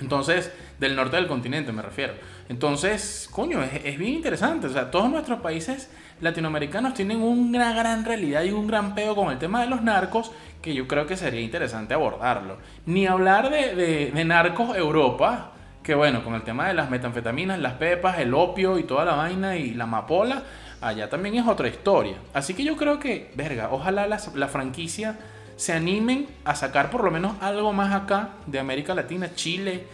Entonces, 0.00 0.50
del 0.78 0.96
norte 0.96 1.16
del 1.16 1.26
continente 1.26 1.72
me 1.72 1.82
refiero. 1.82 2.14
Entonces, 2.48 3.28
coño, 3.30 3.62
es, 3.62 3.98
bien 3.98 4.14
interesante. 4.14 4.66
O 4.66 4.70
sea, 4.70 4.90
todos 4.90 5.10
nuestros 5.10 5.40
países 5.40 5.90
latinoamericanos 6.20 6.94
tienen 6.94 7.20
una 7.20 7.74
gran 7.74 8.04
realidad 8.04 8.42
y 8.44 8.50
un 8.50 8.66
gran 8.66 8.94
peo 8.94 9.14
con 9.14 9.30
el 9.30 9.38
tema 9.38 9.60
de 9.60 9.68
los 9.68 9.82
narcos 9.82 10.32
que 10.62 10.74
yo 10.74 10.86
creo 10.86 11.06
que 11.06 11.16
sería 11.16 11.40
interesante 11.40 11.94
abordarlo. 11.94 12.58
Ni 12.86 13.06
hablar 13.06 13.50
de, 13.50 14.10
de, 14.12 14.24
narcos 14.24 14.76
Europa, 14.76 15.52
que 15.82 15.94
bueno, 15.94 16.22
con 16.22 16.34
el 16.34 16.42
tema 16.42 16.68
de 16.68 16.74
las 16.74 16.90
metanfetaminas, 16.90 17.58
las 17.58 17.74
pepas, 17.74 18.18
el 18.18 18.34
opio 18.34 18.78
y 18.78 18.84
toda 18.84 19.04
la 19.04 19.14
vaina 19.14 19.56
y 19.56 19.74
la 19.74 19.84
amapola, 19.84 20.42
allá 20.80 21.08
también 21.08 21.36
es 21.36 21.46
otra 21.46 21.68
historia. 21.68 22.16
Así 22.34 22.54
que 22.54 22.64
yo 22.64 22.76
creo 22.76 22.98
que, 22.98 23.30
verga, 23.34 23.68
ojalá 23.70 24.06
la, 24.06 24.20
la 24.34 24.48
franquicia 24.48 25.18
se 25.56 25.72
animen 25.72 26.26
a 26.44 26.54
sacar 26.54 26.90
por 26.90 27.04
lo 27.04 27.10
menos 27.10 27.34
algo 27.40 27.72
más 27.72 27.94
acá 27.94 28.30
de 28.46 28.58
América 28.58 28.94
Latina, 28.94 29.34
Chile, 29.34 29.84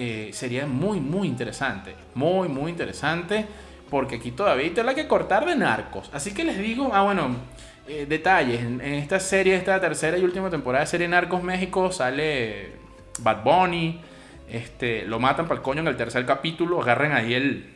eh, 0.00 0.30
sería 0.32 0.64
muy, 0.64 1.00
muy 1.00 1.26
interesante. 1.26 1.96
Muy, 2.14 2.48
muy 2.48 2.70
interesante. 2.70 3.46
Porque 3.90 4.16
aquí 4.16 4.30
todavía 4.30 4.64
hay 4.64 4.70
tela 4.70 4.94
que 4.94 5.08
cortar 5.08 5.44
de 5.44 5.56
narcos. 5.56 6.08
Así 6.12 6.32
que 6.32 6.44
les 6.44 6.58
digo, 6.58 6.90
ah, 6.92 7.02
bueno, 7.02 7.30
eh, 7.88 8.06
detalles. 8.06 8.60
En, 8.60 8.80
esta 8.80 9.18
serie, 9.18 9.56
esta 9.56 9.80
tercera 9.80 10.18
y 10.18 10.22
última 10.22 10.50
temporada 10.50 10.84
de 10.84 10.90
serie 10.90 11.08
Narcos 11.08 11.42
México, 11.42 11.90
sale 11.90 12.72
Bad 13.20 13.42
Bunny. 13.42 14.00
Este, 14.50 15.04
lo 15.04 15.18
matan 15.18 15.46
para 15.46 15.58
el 15.58 15.62
coño 15.62 15.80
en 15.80 15.88
el 15.88 15.96
tercer 15.96 16.24
capítulo. 16.26 16.82
Agarren 16.82 17.12
ahí 17.12 17.34
el, 17.34 17.74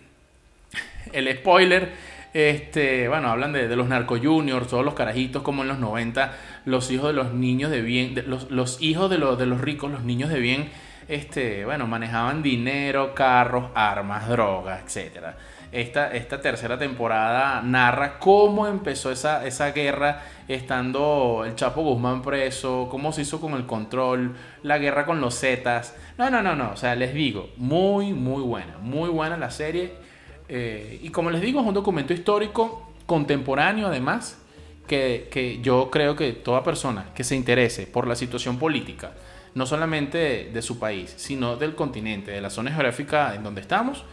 el 1.12 1.36
spoiler. 1.36 1.92
Este, 2.34 3.08
bueno, 3.08 3.28
hablan 3.28 3.52
de, 3.52 3.74
los 3.76 3.88
narco 3.88 4.18
juniors, 4.18 4.68
todos 4.68 4.84
los 4.84 4.94
carajitos 4.94 5.42
como 5.42 5.62
en 5.62 5.68
los 5.68 5.78
90, 5.78 6.32
los 6.64 6.90
hijos 6.90 7.08
de 7.08 7.12
los 7.12 7.34
niños 7.34 7.70
de 7.70 7.82
bien, 7.82 8.14
los, 8.26 8.80
hijos 8.80 9.10
de, 9.10 9.18
los, 9.18 9.38
de 9.38 9.44
los 9.44 9.60
ricos, 9.60 9.90
los 9.90 10.02
niños 10.02 10.30
de 10.30 10.40
bien, 10.40 10.70
este, 11.08 11.66
bueno, 11.66 11.86
manejaban 11.86 12.42
dinero, 12.42 13.14
carros, 13.14 13.70
armas, 13.74 14.28
drogas, 14.28 14.96
etc. 14.96 15.34
Esta, 15.72 16.12
esta 16.12 16.40
tercera 16.40 16.78
temporada 16.78 17.62
narra 17.62 18.18
cómo 18.18 18.66
empezó 18.66 19.10
esa, 19.10 19.46
esa 19.46 19.72
guerra 19.72 20.22
estando 20.46 21.44
el 21.46 21.54
Chapo 21.54 21.82
Guzmán 21.82 22.20
preso, 22.20 22.88
cómo 22.90 23.10
se 23.10 23.22
hizo 23.22 23.40
con 23.40 23.54
el 23.54 23.64
control, 23.64 24.36
la 24.62 24.76
guerra 24.76 25.06
con 25.06 25.20
los 25.20 25.40
Zetas. 25.40 25.96
No, 26.18 26.28
no, 26.28 26.42
no, 26.42 26.54
no, 26.54 26.72
o 26.72 26.76
sea, 26.76 26.94
les 26.94 27.14
digo, 27.14 27.48
muy, 27.56 28.12
muy 28.12 28.42
buena, 28.42 28.76
muy 28.82 29.08
buena 29.08 29.38
la 29.38 29.50
serie 29.50 29.94
eh, 30.54 31.00
y 31.02 31.08
como 31.08 31.30
les 31.30 31.40
digo, 31.40 31.60
es 31.60 31.66
un 31.66 31.72
documento 31.72 32.12
histórico 32.12 32.92
contemporáneo 33.06 33.86
además, 33.86 34.38
que, 34.86 35.60
yo 35.62 35.90
creo 35.90 36.14
que 36.14 36.32
toda 36.32 36.62
persona 36.62 37.06
que 37.14 37.24
se 37.24 37.34
interese 37.34 37.86
por 37.86 38.06
la 38.06 38.14
situación 38.14 38.58
política, 38.58 39.12
no 39.54 39.64
solamente 39.64 40.50
de, 40.52 40.62
su 40.62 40.78
país, 40.78 41.14
sino 41.16 41.56
del 41.56 41.74
continente, 41.74 42.32
de 42.32 42.42
la 42.42 42.50
zona 42.50 42.70
geográfica 42.70 43.34
en 43.34 43.42
donde 43.42 43.62
estamos, 43.62 44.04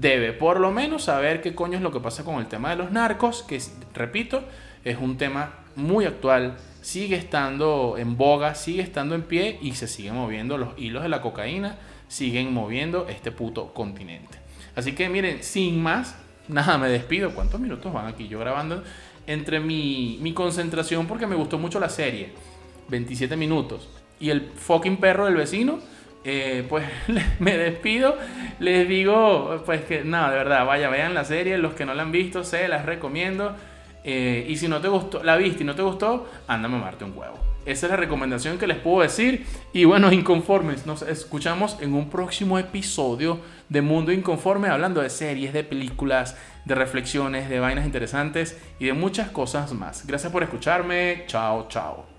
debe 0.00 0.32
por 0.32 0.60
lo 0.60 0.72
menos 0.72 1.04
saber 1.04 1.40
qué 1.40 1.54
coño 1.54 1.76
es 1.76 1.82
lo 1.82 1.92
que 1.92 2.00
pasa 2.00 2.24
con 2.24 2.36
el 2.36 2.46
tema 2.46 2.70
de 2.70 2.76
los 2.76 2.90
narcos, 2.90 3.42
que 3.42 3.60
repito, 3.94 4.44
es 4.84 4.98
un 4.98 5.16
tema 5.16 5.54
muy 5.74 6.04
actual, 6.04 6.56
sigue 6.82 7.16
estando 7.16 7.96
en 7.98 8.16
boga, 8.16 8.54
sigue 8.54 8.82
estando 8.82 9.14
en 9.14 9.22
pie 9.22 9.58
y 9.60 9.72
se 9.72 9.88
siguen 9.88 10.14
moviendo 10.14 10.58
los 10.58 10.78
hilos 10.78 11.02
de 11.02 11.08
la 11.08 11.22
cocaína, 11.22 11.76
siguen 12.08 12.52
moviendo 12.52 13.08
este 13.08 13.32
puto 13.32 13.72
continente. 13.74 14.38
Así 14.74 14.92
que 14.92 15.08
miren, 15.08 15.42
sin 15.42 15.82
más, 15.82 16.16
nada, 16.48 16.78
me 16.78 16.88
despido. 16.88 17.34
¿Cuántos 17.34 17.58
minutos 17.60 17.92
van 17.92 18.06
aquí 18.06 18.28
yo 18.28 18.38
grabando? 18.38 18.84
Entre 19.26 19.58
mi, 19.58 20.18
mi 20.20 20.32
concentración, 20.32 21.06
porque 21.06 21.26
me 21.26 21.34
gustó 21.34 21.58
mucho 21.58 21.80
la 21.80 21.88
serie, 21.88 22.30
27 22.88 23.36
minutos, 23.36 23.88
y 24.20 24.30
el 24.30 24.42
fucking 24.54 24.98
perro 24.98 25.24
del 25.24 25.34
vecino, 25.34 25.80
eh, 26.28 26.66
pues 26.68 26.84
me 27.38 27.56
despido. 27.56 28.16
Les 28.58 28.88
digo, 28.88 29.62
pues 29.64 29.82
que 29.84 30.02
nada, 30.02 30.30
de 30.30 30.38
verdad, 30.38 30.66
vaya, 30.66 30.88
vean 30.88 31.14
la 31.14 31.24
serie. 31.24 31.56
Los 31.56 31.74
que 31.74 31.86
no 31.86 31.94
la 31.94 32.02
han 32.02 32.10
visto, 32.10 32.42
se 32.42 32.66
las 32.66 32.84
recomiendo. 32.84 33.54
Eh, 34.02 34.44
y 34.48 34.56
si 34.56 34.66
no 34.66 34.80
te 34.80 34.88
gustó, 34.88 35.22
la 35.22 35.36
viste 35.36 35.62
y 35.62 35.66
no 35.66 35.74
te 35.74 35.82
gustó, 35.82 36.28
anda 36.48 36.66
a 36.66 36.70
mamarte 36.70 37.04
un 37.04 37.16
huevo. 37.16 37.38
Esa 37.64 37.86
es 37.86 37.90
la 37.90 37.96
recomendación 37.96 38.58
que 38.58 38.66
les 38.66 38.76
puedo 38.76 39.02
decir. 39.02 39.46
Y 39.72 39.84
bueno, 39.84 40.12
inconformes, 40.12 40.86
nos 40.86 41.02
escuchamos 41.02 41.78
en 41.80 41.94
un 41.94 42.10
próximo 42.10 42.58
episodio 42.58 43.40
de 43.68 43.82
Mundo 43.82 44.12
Inconforme 44.12 44.68
hablando 44.68 45.02
de 45.02 45.10
series, 45.10 45.52
de 45.52 45.64
películas, 45.64 46.36
de 46.64 46.74
reflexiones, 46.74 47.48
de 47.48 47.60
vainas 47.60 47.86
interesantes 47.86 48.58
y 48.80 48.86
de 48.86 48.92
muchas 48.92 49.30
cosas 49.30 49.72
más. 49.72 50.06
Gracias 50.06 50.32
por 50.32 50.42
escucharme. 50.42 51.24
Chao, 51.26 51.66
chao. 51.68 52.15